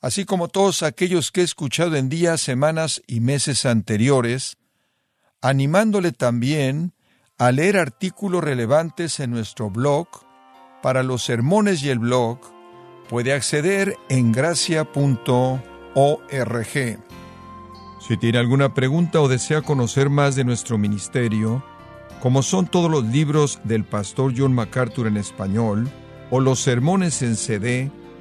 así 0.00 0.24
como 0.24 0.48
todos 0.48 0.82
aquellos 0.82 1.30
que 1.32 1.40
he 1.40 1.44
escuchado 1.44 1.96
en 1.96 2.08
días, 2.08 2.40
semanas 2.40 3.02
y 3.06 3.20
meses 3.20 3.66
anteriores, 3.66 4.56
animándole 5.40 6.12
también 6.12 6.94
a 7.38 7.52
leer 7.52 7.76
artículos 7.76 8.44
relevantes 8.44 9.20
en 9.20 9.30
nuestro 9.30 9.70
blog. 9.70 10.08
Para 10.82 11.02
los 11.02 11.22
sermones 11.22 11.82
y 11.82 11.90
el 11.90 11.98
blog, 11.98 12.38
puede 13.08 13.32
acceder 13.32 13.96
en 14.08 14.32
gracia.org 14.32 15.70
org. 15.94 16.98
Si 18.00 18.16
tiene 18.16 18.38
alguna 18.38 18.74
pregunta 18.74 19.20
o 19.20 19.28
desea 19.28 19.62
conocer 19.62 20.10
más 20.10 20.34
de 20.36 20.44
nuestro 20.44 20.78
ministerio, 20.78 21.64
como 22.20 22.42
son 22.42 22.66
todos 22.66 22.90
los 22.90 23.04
libros 23.04 23.60
del 23.64 23.84
pastor 23.84 24.32
John 24.36 24.54
MacArthur 24.54 25.06
en 25.06 25.16
español, 25.16 25.90
o 26.30 26.40
los 26.40 26.60
sermones 26.60 27.22
en 27.22 27.36
CD, 27.36 27.90